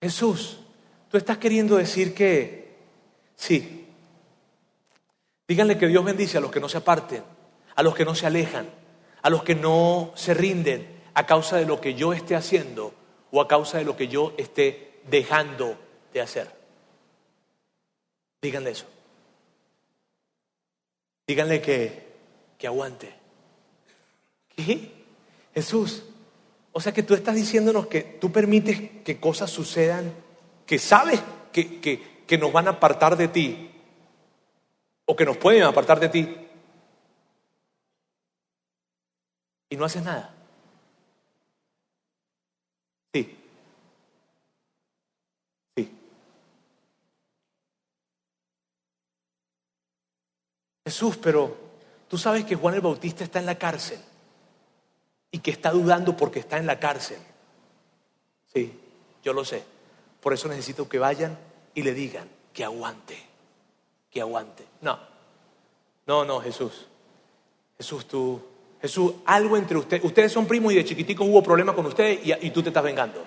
[0.00, 0.58] Jesús,
[1.10, 2.76] tú estás queriendo decir que
[3.36, 3.86] sí.
[5.46, 7.24] Díganle que Dios bendice a los que no se aparten,
[7.74, 8.68] a los que no se alejan,
[9.22, 12.94] a los que no se rinden a causa de lo que yo esté haciendo
[13.30, 15.76] o a causa de lo que yo esté dejando
[16.12, 16.48] de hacer.
[18.40, 18.86] Díganle eso.
[21.30, 22.08] Díganle que,
[22.58, 23.14] que aguante.
[25.54, 26.02] Jesús.
[26.72, 30.12] O sea que tú estás diciéndonos que tú permites que cosas sucedan
[30.66, 33.70] que sabes que, que, que nos van a apartar de ti
[35.04, 36.36] o que nos pueden apartar de ti
[39.68, 40.34] y no haces nada.
[43.14, 43.40] Sí.
[50.90, 51.56] Jesús, pero
[52.08, 54.00] tú sabes que Juan el Bautista está en la cárcel
[55.30, 57.18] y que está dudando porque está en la cárcel.
[58.52, 58.76] Sí,
[59.22, 59.62] yo lo sé.
[60.20, 61.38] Por eso necesito que vayan
[61.76, 63.16] y le digan que aguante,
[64.10, 64.66] que aguante.
[64.80, 64.98] No,
[66.08, 66.88] no, no, Jesús.
[67.76, 68.42] Jesús, tú,
[68.82, 70.02] Jesús, algo entre ustedes.
[70.02, 72.82] Ustedes son primos y de chiquiticos hubo problemas con ustedes y, y tú te estás
[72.82, 73.24] vengando.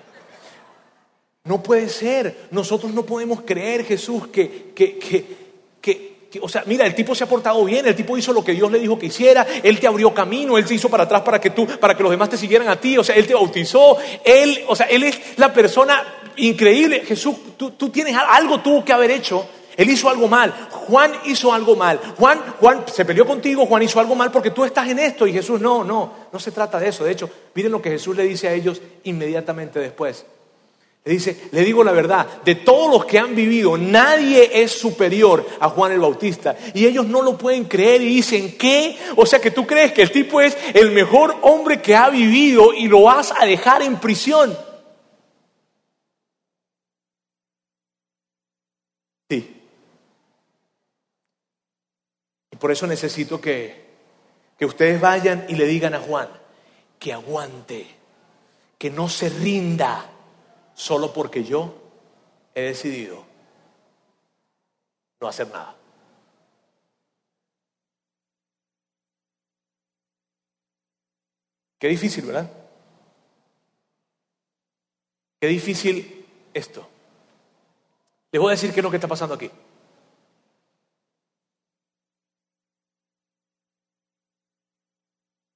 [1.44, 2.46] No puede ser.
[2.50, 5.36] Nosotros no podemos creer, Jesús, que, que, que,
[5.80, 8.52] que o sea, mira, el tipo se ha portado bien, el tipo hizo lo que
[8.52, 11.40] Dios le dijo que hiciera, él te abrió camino, él se hizo para atrás para
[11.40, 13.96] que tú, para que los demás te siguieran a ti, o sea, él te bautizó,
[14.24, 16.02] él, o sea, él es la persona
[16.36, 17.00] increíble.
[17.00, 19.46] Jesús, tú, tú tienes algo tuvo que haber hecho.
[19.76, 20.52] Él hizo algo mal.
[20.70, 21.98] Juan hizo algo mal.
[22.16, 25.32] Juan, Juan se peleó contigo, Juan hizo algo mal porque tú estás en esto y
[25.32, 27.04] Jesús no, no, no se trata de eso.
[27.04, 30.26] De hecho, miren lo que Jesús le dice a ellos inmediatamente después.
[31.06, 35.46] Le dice, le digo la verdad, de todos los que han vivido, nadie es superior
[35.60, 36.56] a Juan el Bautista.
[36.72, 38.98] Y ellos no lo pueden creer y dicen, ¿qué?
[39.16, 42.72] O sea que tú crees que el tipo es el mejor hombre que ha vivido
[42.72, 44.56] y lo vas a dejar en prisión.
[49.28, 49.60] Sí.
[52.50, 53.84] Y por eso necesito que,
[54.58, 56.30] que ustedes vayan y le digan a Juan
[56.98, 57.86] que aguante,
[58.78, 60.13] que no se rinda
[60.84, 61.74] solo porque yo
[62.54, 63.24] he decidido
[65.18, 65.74] no hacer nada.
[71.78, 72.50] Qué difícil, ¿verdad?
[75.40, 76.86] Qué difícil esto.
[78.30, 79.50] Les voy a decir qué es lo que está pasando aquí.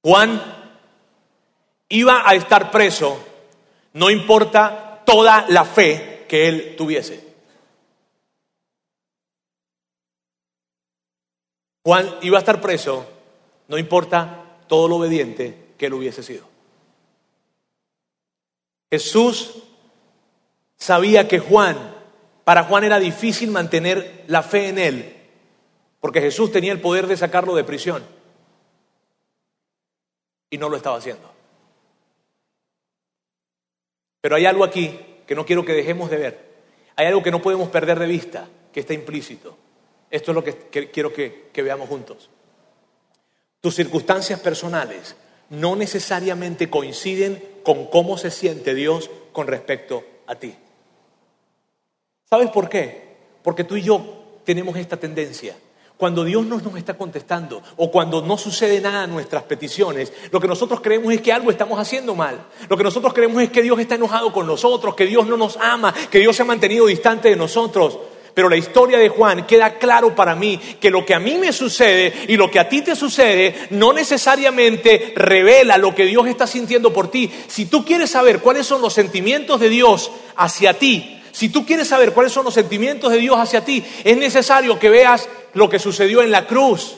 [0.03, 0.41] Juan
[1.91, 3.23] iba a estar preso,
[3.93, 7.27] no importa toda la fe que él tuviese.
[11.83, 13.07] Juan iba a estar preso,
[13.69, 16.47] no importa todo lo obediente que él hubiese sido.
[18.91, 19.63] Jesús
[20.77, 21.95] sabía que Juan,
[22.45, 25.17] para Juan era difícil mantener la fe en él,
[26.01, 28.05] porque Jesús tenía el poder de sacarlo de prisión
[30.51, 31.38] y no lo estaba haciendo.
[34.29, 34.95] Pero hay algo aquí
[35.27, 36.39] que no quiero que dejemos de ver.
[36.97, 39.57] Hay algo que no podemos perder de vista, que está implícito.
[40.11, 40.53] Esto es lo que,
[40.93, 42.29] quiero que, que veamos juntos.
[43.63, 45.17] Tus circunstancias personales
[45.49, 50.55] no necesariamente coinciden con cómo se siente Dios con respecto a ti.
[52.29, 53.17] ¿Sabes por qué?
[53.43, 55.57] Porque tú y yo tenemos esta tendencia
[55.99, 60.41] cuando Dios no nos está contestando o cuando no sucede nada en nuestras peticiones, lo
[60.41, 62.39] que nosotros creemos es que algo estamos haciendo mal.
[62.69, 65.57] Lo que nosotros creemos es que Dios está enojado con nosotros, que Dios no nos
[65.57, 67.99] ama, que Dios se ha mantenido distante de nosotros.
[68.33, 71.53] Pero la historia de Juan queda claro para mí que lo que a mí me
[71.53, 76.47] sucede y lo que a ti te sucede no necesariamente revela lo que Dios está
[76.47, 77.29] sintiendo por ti.
[77.49, 81.87] Si tú quieres saber cuáles son los sentimientos de Dios hacia ti, si tú quieres
[81.87, 85.79] saber cuáles son los sentimientos de Dios hacia ti, es necesario que veas lo que
[85.79, 86.97] sucedió en la cruz.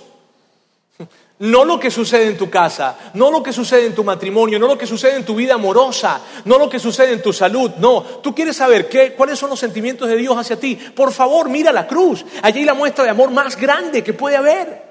[1.41, 4.67] No lo que sucede en tu casa, no lo que sucede en tu matrimonio, no
[4.67, 8.03] lo que sucede en tu vida amorosa, no lo que sucede en tu salud, no.
[8.23, 10.77] Tú quieres saber qué, cuáles son los sentimientos de Dios hacia ti.
[10.77, 12.27] Por favor, mira la cruz.
[12.43, 14.83] Allí hay la muestra de amor más grande que puede haber.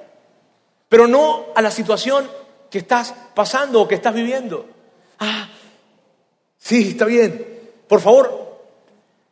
[0.90, 2.28] Pero no a la situación
[2.72, 4.66] que estás pasando o que estás viviendo.
[5.20, 5.50] Ah,
[6.58, 7.60] sí, está bien.
[7.88, 8.49] Por favor,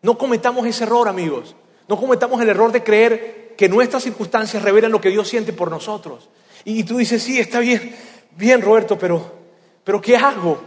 [0.07, 1.53] no cometamos ese error, amigos.
[1.89, 5.69] No cometamos el error de creer que nuestras circunstancias revelan lo que Dios siente por
[5.69, 6.29] nosotros.
[6.63, 7.93] Y tú dices, sí, está bien,
[8.31, 9.29] bien, Roberto, pero,
[9.83, 10.61] pero ¿qué hago?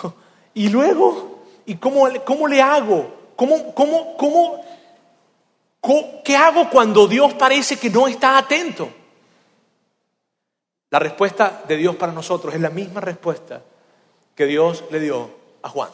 [0.54, 3.14] Y luego, ¿y cómo, cómo le hago?
[3.34, 4.64] ¿Cómo, cómo, cómo,
[6.24, 8.88] ¿Qué hago cuando Dios parece que no está atento?
[10.90, 13.62] La respuesta de Dios para nosotros es la misma respuesta
[14.36, 15.30] que Dios le dio
[15.62, 15.90] a Juan.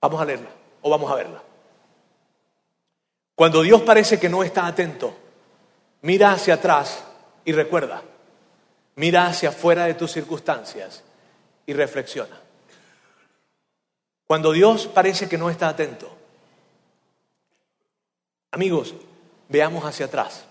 [0.00, 1.42] Vamos a leerla o vamos a verla.
[3.34, 5.14] Cuando Dios parece que no está atento,
[6.02, 7.04] mira hacia atrás
[7.44, 8.02] y recuerda.
[8.96, 11.02] Mira hacia afuera de tus circunstancias
[11.66, 12.38] y reflexiona.
[14.26, 16.14] Cuando Dios parece que no está atento,
[18.50, 18.94] amigos,
[19.48, 20.44] veamos hacia atrás.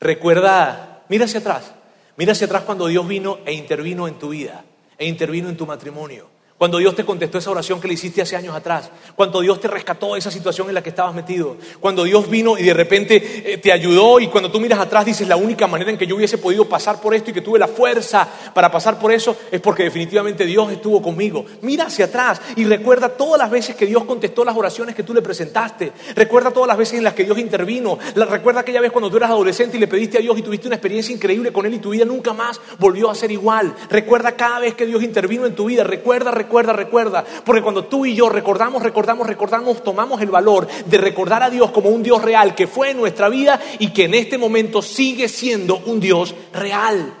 [0.00, 1.72] Recuerda, mira hacia atrás.
[2.16, 4.64] Mira hacia atrás cuando Dios vino e intervino en tu vida,
[4.98, 6.28] e intervino en tu matrimonio,
[6.62, 8.88] cuando Dios te contestó esa oración que le hiciste hace años atrás.
[9.16, 11.56] Cuando Dios te rescató de esa situación en la que estabas metido.
[11.80, 15.26] Cuando Dios vino y de repente eh, te ayudó y cuando tú miras atrás dices
[15.26, 17.66] la única manera en que yo hubiese podido pasar por esto y que tuve la
[17.66, 21.44] fuerza para pasar por eso es porque definitivamente Dios estuvo conmigo.
[21.62, 25.12] Mira hacia atrás y recuerda todas las veces que Dios contestó las oraciones que tú
[25.14, 25.90] le presentaste.
[26.14, 27.98] Recuerda todas las veces en las que Dios intervino.
[28.14, 30.76] Recuerda aquella vez cuando tú eras adolescente y le pediste a Dios y tuviste una
[30.76, 33.74] experiencia increíble con Él y tu vida nunca más volvió a ser igual.
[33.90, 35.82] Recuerda cada vez que Dios intervino en tu vida.
[35.82, 37.24] Recuerda, recuerda recuerda, recuerda.
[37.44, 41.70] Porque cuando tú y yo recordamos, recordamos, recordamos, tomamos el valor de recordar a Dios
[41.70, 45.28] como un Dios real que fue en nuestra vida y que en este momento sigue
[45.28, 47.14] siendo un Dios real.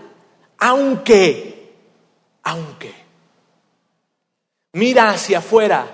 [0.58, 1.72] Aunque,
[2.42, 2.92] aunque.
[4.74, 5.86] Mira hacia afuera.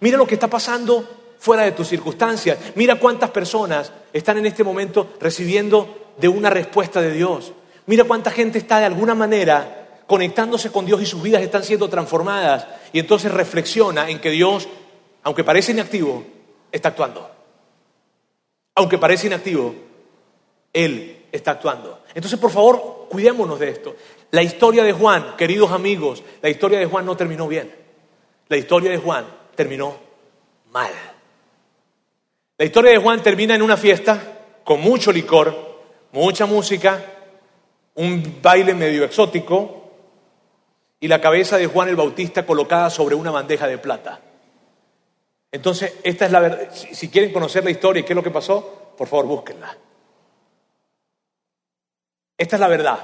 [0.00, 1.08] Mira lo que está pasando
[1.38, 2.58] fuera de tus circunstancias.
[2.74, 7.52] Mira cuántas personas están en este momento recibiendo de una respuesta de Dios.
[7.86, 11.88] Mira cuánta gente está de alguna manera conectándose con Dios y sus vidas están siendo
[11.88, 12.66] transformadas.
[12.92, 14.68] Y entonces reflexiona en que Dios,
[15.22, 16.24] aunque parece inactivo,
[16.70, 17.30] está actuando.
[18.74, 19.74] Aunque parece inactivo,
[20.72, 22.02] Él está actuando.
[22.14, 23.96] Entonces, por favor, cuidémonos de esto.
[24.30, 27.74] La historia de Juan, queridos amigos, la historia de Juan no terminó bien.
[28.48, 29.96] La historia de Juan terminó
[30.70, 30.92] mal.
[32.58, 35.54] La historia de Juan termina en una fiesta con mucho licor,
[36.12, 37.04] mucha música,
[37.94, 39.85] un baile medio exótico
[41.00, 44.20] y la cabeza de Juan el Bautista colocada sobre una bandeja de plata.
[45.52, 46.70] Entonces, esta es la verdad.
[46.72, 49.76] Si quieren conocer la historia y qué es lo que pasó, por favor, búsquenla.
[52.36, 52.98] Esta es la verdad.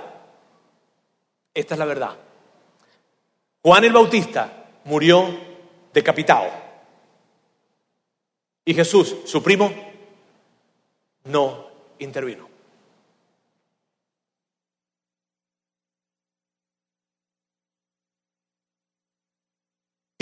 [1.54, 2.16] Esta es la verdad.
[3.62, 5.28] Juan el Bautista murió
[5.92, 6.50] decapitado.
[8.64, 9.72] Y Jesús, su primo,
[11.24, 11.68] no
[11.98, 12.51] intervino.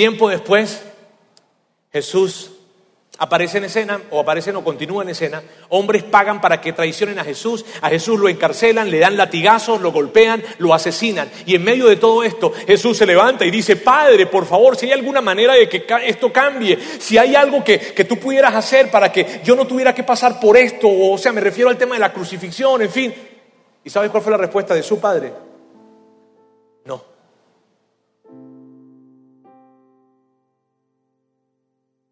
[0.00, 0.82] Tiempo después,
[1.92, 2.52] Jesús
[3.18, 7.24] aparece en escena, o aparecen o continúa en escena, hombres pagan para que traicionen a
[7.24, 11.30] Jesús, a Jesús lo encarcelan, le dan latigazos, lo golpean, lo asesinan.
[11.44, 14.86] Y en medio de todo esto, Jesús se levanta y dice, Padre, por favor, si
[14.86, 18.90] hay alguna manera de que esto cambie, si hay algo que, que tú pudieras hacer
[18.90, 21.96] para que yo no tuviera que pasar por esto, o sea, me refiero al tema
[21.96, 23.14] de la crucifixión, en fin.
[23.84, 25.49] ¿Y sabes cuál fue la respuesta de su Padre?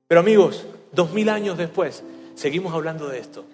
[0.08, 2.02] Pero amigos, Dos mil años después,
[2.34, 3.44] seguimos hablando de esto.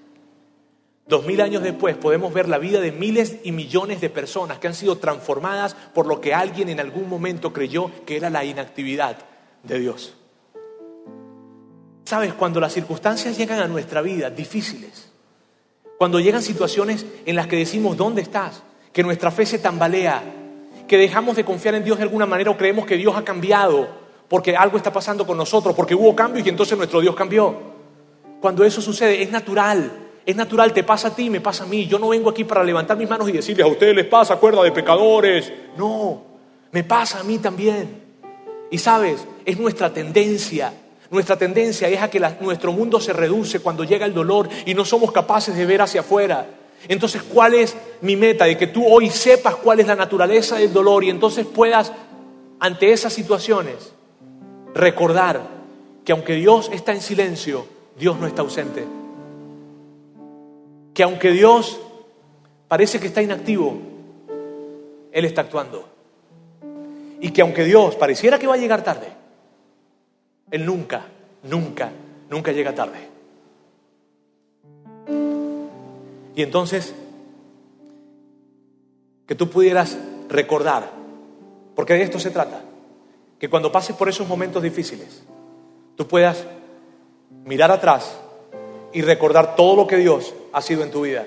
[1.06, 4.68] Dos mil años después podemos ver la vida de miles y millones de personas que
[4.68, 9.18] han sido transformadas por lo que alguien en algún momento creyó que era la inactividad
[9.62, 10.14] de Dios.
[12.04, 15.10] Sabes, cuando las circunstancias llegan a nuestra vida difíciles,
[15.98, 18.62] cuando llegan situaciones en las que decimos, ¿dónde estás?
[18.92, 20.22] Que nuestra fe se tambalea,
[20.86, 24.03] que dejamos de confiar en Dios de alguna manera o creemos que Dios ha cambiado,
[24.28, 27.74] porque algo está pasando con nosotros, porque hubo cambio y entonces nuestro Dios cambió.
[28.40, 29.90] Cuando eso sucede, es natural,
[30.26, 31.86] es natural, te pasa a ti, me pasa a mí.
[31.86, 34.62] Yo no vengo aquí para levantar mis manos y decirles a ustedes les pasa, cuerda
[34.62, 35.52] de pecadores.
[35.76, 36.22] No,
[36.72, 38.02] me pasa a mí también.
[38.70, 40.72] Y sabes, es nuestra tendencia.
[41.10, 44.84] Nuestra tendencia es a que nuestro mundo se reduce cuando llega el dolor y no
[44.84, 46.46] somos capaces de ver hacia afuera.
[46.88, 48.46] Entonces, ¿cuál es mi meta?
[48.46, 51.92] De que tú hoy sepas cuál es la naturaleza del dolor y entonces puedas,
[52.58, 53.92] ante esas situaciones,
[54.74, 55.40] recordar
[56.04, 57.66] que aunque Dios está en silencio,
[57.98, 58.84] Dios no está ausente.
[60.92, 61.80] Que aunque Dios
[62.68, 63.78] parece que está inactivo,
[65.12, 65.88] Él está actuando.
[67.20, 69.08] Y que aunque Dios pareciera que va a llegar tarde,
[70.50, 71.06] Él nunca,
[71.44, 71.90] nunca,
[72.28, 73.08] nunca llega tarde.
[76.36, 76.92] Y entonces,
[79.26, 79.96] que tú pudieras
[80.28, 80.90] recordar,
[81.76, 82.62] porque de esto se trata,
[83.38, 85.22] que cuando pases por esos momentos difíciles,
[85.96, 86.44] tú puedas
[87.44, 88.18] mirar atrás
[88.92, 91.26] y recordar todo lo que Dios ha sido en tu vida.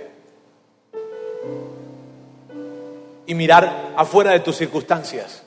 [3.26, 5.44] Y mirar afuera de tus circunstancias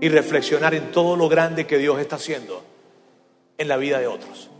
[0.00, 2.62] y reflexionar en todo lo grande que Dios está haciendo
[3.58, 4.50] en la vida de otros.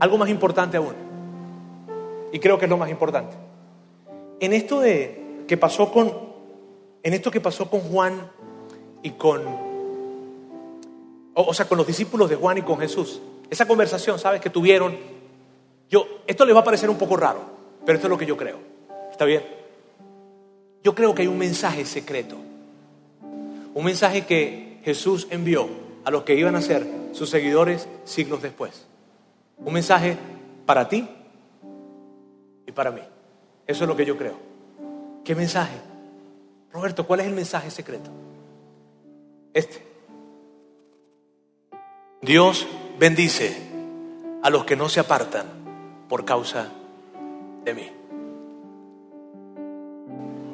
[0.00, 0.94] Algo más importante aún,
[2.32, 3.36] y creo que es lo más importante,
[4.40, 6.31] en esto de que pasó con
[7.02, 8.30] en esto que pasó con Juan
[9.02, 9.42] y con,
[11.34, 14.40] o, sea, con los discípulos de Juan y con Jesús, esa conversación, ¿sabes?
[14.40, 14.96] Que tuvieron,
[15.90, 17.40] yo, esto le va a parecer un poco raro,
[17.84, 18.58] pero esto es lo que yo creo.
[19.10, 19.42] ¿Está bien?
[20.82, 22.36] Yo creo que hay un mensaje secreto,
[23.74, 25.68] un mensaje que Jesús envió
[26.04, 28.86] a los que iban a ser sus seguidores siglos después.
[29.58, 30.16] Un mensaje
[30.66, 31.08] para ti
[32.66, 33.02] y para mí.
[33.66, 34.34] Eso es lo que yo creo.
[35.24, 35.91] ¿Qué mensaje?
[36.72, 38.10] Roberto, ¿cuál es el mensaje secreto?
[39.52, 39.82] Este.
[42.22, 42.66] Dios
[42.98, 43.54] bendice
[44.42, 45.46] a los que no se apartan
[46.08, 46.68] por causa
[47.64, 47.90] de mí.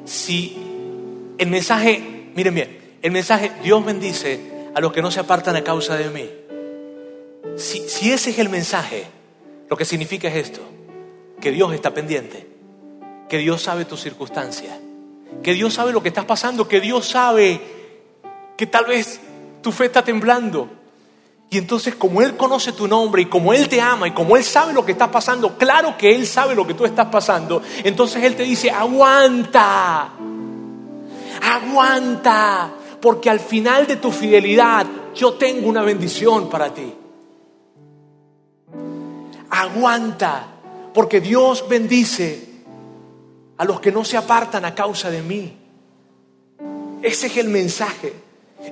[0.03, 0.57] Si
[1.37, 5.63] el mensaje, miren bien, el mensaje Dios bendice a los que no se apartan a
[5.63, 6.29] causa de mí.
[7.55, 9.05] Si, ese es el mensaje,
[9.69, 10.61] lo que significa es esto,
[11.39, 12.45] que Dios está pendiente,
[13.29, 14.77] que Dios sabe tus circunstancias
[15.43, 17.61] que Dios sabe lo que estás pasando, que Dios sabe
[18.57, 19.19] que tal vez
[19.61, 20.69] tu fe está temblando.
[21.49, 24.43] Y entonces como Él conoce tu nombre y como Él te ama y como Él
[24.43, 28.23] sabe lo que estás pasando, claro que Él sabe lo que tú estás pasando, entonces
[28.23, 30.11] Él te dice, aguanta,
[31.41, 32.71] aguanta,
[33.01, 36.93] porque al final de tu fidelidad yo tengo una bendición para ti.
[39.49, 40.47] Aguanta,
[40.93, 42.48] porque Dios bendice
[43.59, 45.53] a los que no se apartan a causa de mí.
[47.03, 48.13] Ese es el mensaje.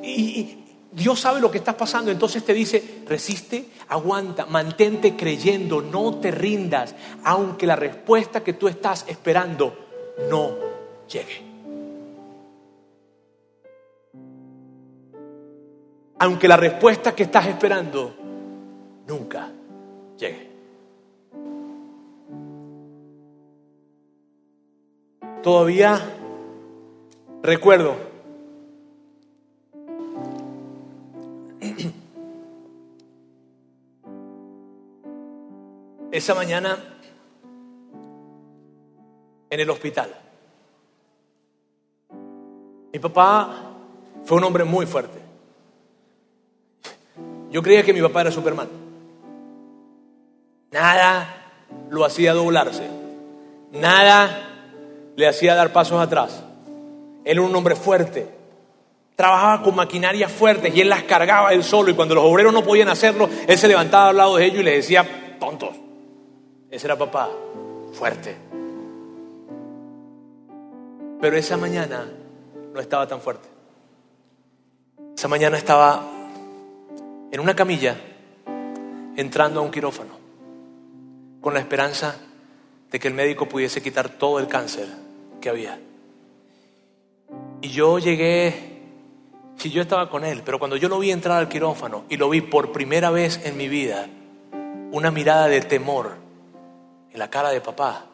[0.02, 6.16] Y, Dios sabe lo que estás pasando, entonces te dice, resiste, aguanta, mantente creyendo, no
[6.16, 9.78] te rindas, aunque la respuesta que tú estás esperando
[10.32, 10.56] no
[11.08, 11.48] llegue.
[16.20, 18.16] aunque la respuesta que estás esperando
[25.48, 25.98] Todavía
[27.42, 27.96] recuerdo
[36.12, 36.78] esa mañana
[39.50, 40.14] en el hospital.
[42.92, 43.72] Mi papá
[44.26, 45.18] fue un hombre muy fuerte.
[47.52, 48.68] Yo creía que mi papá era Superman.
[50.72, 51.54] Nada
[51.90, 52.90] lo hacía doblarse.
[53.72, 54.47] Nada
[55.18, 56.44] le hacía dar pasos atrás.
[57.26, 58.30] Él era un hombre fuerte.
[59.16, 61.90] Trabajaba con maquinarias fuertes y él las cargaba él solo.
[61.90, 64.64] Y cuando los obreros no podían hacerlo, él se levantaba al lado de ellos y
[64.64, 65.76] les decía, tontos.
[66.70, 67.30] Ese era papá,
[67.94, 68.38] fuerte.
[71.20, 72.08] Pero esa mañana
[72.72, 73.50] no estaba tan fuerte.
[75.18, 76.04] Esa mañana estaba
[77.32, 77.96] en una camilla
[79.16, 80.16] entrando a un quirófano
[81.42, 82.18] con la esperanza
[82.92, 85.07] de que el médico pudiese quitar todo el cáncer
[85.40, 85.80] que había.
[87.62, 88.54] Y yo llegué,
[89.58, 92.30] si yo estaba con él, pero cuando yo lo vi entrar al quirófano y lo
[92.30, 94.08] vi por primera vez en mi vida,
[94.92, 96.16] una mirada de temor
[97.12, 98.06] en la cara de papá,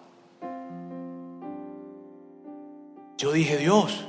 [3.17, 4.05] yo dije, Dios,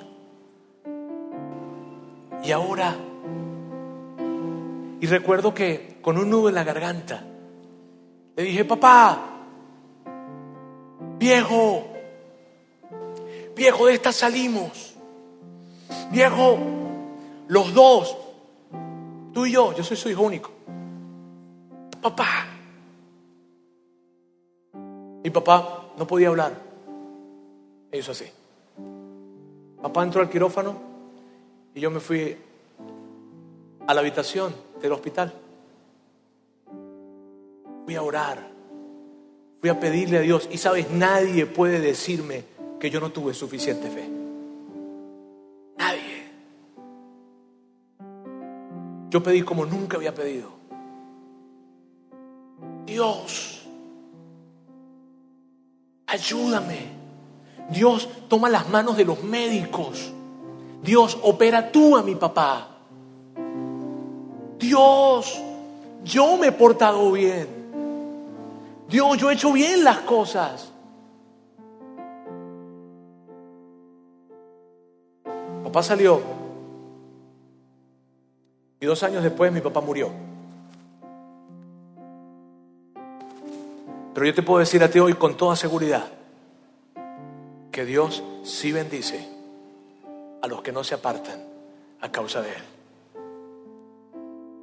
[2.43, 2.97] ¿y ahora?
[5.01, 7.23] Y recuerdo que con un nudo en la garganta,
[8.37, 9.19] le dije, papá,
[11.19, 11.93] viejo,
[13.55, 14.95] viejo, de esta salimos.
[16.11, 16.59] Viejo,
[17.49, 18.17] los dos,
[19.33, 20.51] tú y yo, yo soy su hijo único.
[22.01, 22.47] Papá.
[25.23, 26.53] Mi papá no podía hablar.
[27.91, 28.27] E hizo así.
[29.81, 30.77] Papá entró al quirófano
[31.75, 32.37] y yo me fui
[33.87, 35.33] a la habitación del hospital.
[37.85, 38.39] Fui a orar.
[39.61, 40.49] Fui a pedirle a Dios.
[40.51, 42.45] Y sabes, nadie puede decirme
[42.85, 44.07] que yo no tuve suficiente fe.
[45.78, 46.30] Nadie.
[49.09, 50.51] Yo pedí como nunca había pedido.
[52.85, 53.62] Dios,
[56.07, 56.91] ayúdame.
[57.70, 60.12] Dios, toma las manos de los médicos.
[60.82, 62.68] Dios, opera tú a mi papá.
[64.59, 65.41] Dios,
[66.05, 67.49] yo me he portado bien.
[68.91, 70.74] Dios, yo he hecho bien las cosas.
[75.75, 76.22] Papá salió
[78.79, 80.09] y dos años después mi papá murió.
[84.14, 86.07] Pero yo te puedo decir a ti hoy con toda seguridad
[87.72, 89.29] que Dios sí bendice
[90.43, 91.43] a los que no se apartan
[92.01, 92.62] a causa de Él.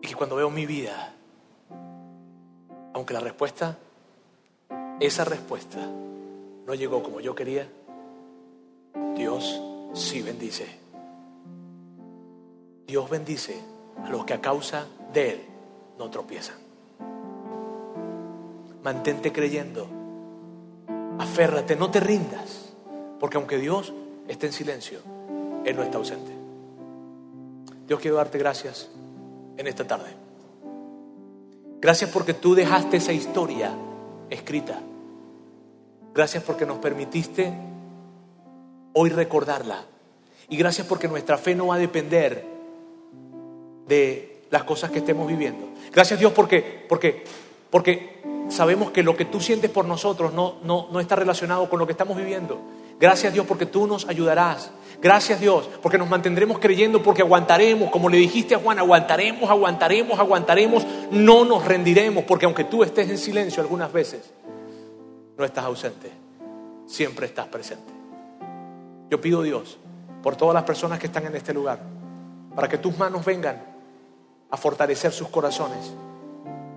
[0.03, 1.13] Y que cuando veo mi vida,
[2.93, 3.77] aunque la respuesta,
[5.01, 5.77] esa respuesta
[6.65, 7.67] no llegó como yo quería,
[9.17, 9.61] Dios
[9.93, 10.80] sí bendice.
[12.91, 13.55] Dios bendice
[14.03, 15.41] a los que a causa de Él
[15.97, 16.57] no tropiezan.
[18.83, 19.87] Mantente creyendo.
[21.17, 22.73] Aférrate, no te rindas.
[23.17, 23.93] Porque aunque Dios
[24.27, 24.99] esté en silencio,
[25.63, 26.33] Él no está ausente.
[27.87, 28.89] Dios quiero darte gracias
[29.55, 30.09] en esta tarde.
[31.79, 33.73] Gracias porque tú dejaste esa historia
[34.29, 34.81] escrita.
[36.13, 37.53] Gracias porque nos permitiste
[38.91, 39.85] hoy recordarla.
[40.49, 42.50] Y gracias porque nuestra fe no va a depender
[43.87, 45.67] de las cosas que estemos viviendo.
[45.91, 47.23] Gracias Dios porque, porque,
[47.69, 51.79] porque sabemos que lo que tú sientes por nosotros no, no, no está relacionado con
[51.79, 52.59] lo que estamos viviendo.
[52.99, 54.71] Gracias Dios porque tú nos ayudarás.
[55.01, 60.19] Gracias Dios porque nos mantendremos creyendo, porque aguantaremos, como le dijiste a Juan, aguantaremos, aguantaremos,
[60.19, 64.31] aguantaremos, no nos rendiremos, porque aunque tú estés en silencio algunas veces,
[65.37, 66.11] no estás ausente,
[66.85, 67.91] siempre estás presente.
[69.09, 69.79] Yo pido Dios
[70.21, 71.79] por todas las personas que están en este lugar,
[72.55, 73.70] para que tus manos vengan
[74.51, 75.93] a fortalecer sus corazones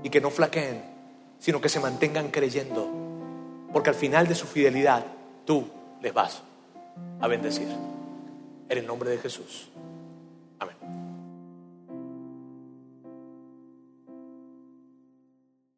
[0.03, 0.83] y que no flaqueen,
[1.39, 2.89] sino que se mantengan creyendo,
[3.73, 5.05] porque al final de su fidelidad
[5.45, 5.69] tú
[6.01, 6.43] les vas
[7.21, 7.69] a bendecir.
[8.67, 9.69] En el nombre de Jesús.